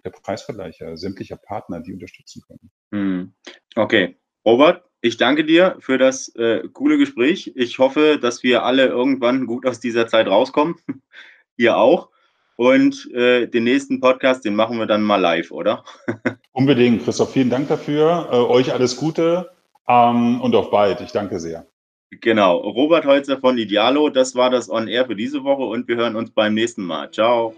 der 0.02 0.10
Preisvergleicher, 0.10 0.96
sämtlicher 0.96 1.36
Partner, 1.36 1.80
die 1.80 1.92
unterstützen 1.92 2.42
können. 2.46 2.70
Hm. 2.90 3.34
Okay. 3.76 4.16
Robert, 4.46 4.82
ich 5.02 5.18
danke 5.18 5.44
dir 5.44 5.76
für 5.78 5.98
das 5.98 6.32
coole 6.72 6.98
Gespräch. 6.98 7.52
Ich 7.54 7.78
hoffe, 7.78 8.18
dass 8.20 8.42
wir 8.42 8.64
alle 8.64 8.86
irgendwann 8.86 9.46
gut 9.46 9.66
aus 9.66 9.78
dieser 9.78 10.08
Zeit 10.08 10.26
rauskommen 10.26 10.76
ihr 11.56 11.76
auch. 11.76 12.08
Und 12.56 13.10
äh, 13.12 13.46
den 13.46 13.64
nächsten 13.64 14.00
Podcast, 14.00 14.44
den 14.44 14.54
machen 14.54 14.78
wir 14.78 14.86
dann 14.86 15.02
mal 15.02 15.16
live, 15.16 15.50
oder? 15.50 15.84
Unbedingt, 16.52 17.04
Christoph. 17.04 17.32
Vielen 17.32 17.50
Dank 17.50 17.68
dafür. 17.68 18.28
Äh, 18.30 18.36
euch 18.36 18.72
alles 18.72 18.96
Gute 18.96 19.50
ähm, 19.88 20.40
und 20.40 20.54
auf 20.54 20.70
bald. 20.70 21.00
Ich 21.00 21.12
danke 21.12 21.40
sehr. 21.40 21.66
Genau. 22.20 22.58
Robert 22.58 23.06
Holzer 23.06 23.38
von 23.38 23.56
Idealo, 23.56 24.10
das 24.10 24.34
war 24.34 24.50
das 24.50 24.70
On 24.70 24.86
Air 24.86 25.06
für 25.06 25.16
diese 25.16 25.44
Woche 25.44 25.62
und 25.62 25.88
wir 25.88 25.96
hören 25.96 26.14
uns 26.14 26.30
beim 26.30 26.54
nächsten 26.54 26.84
Mal. 26.84 27.10
Ciao. 27.10 27.54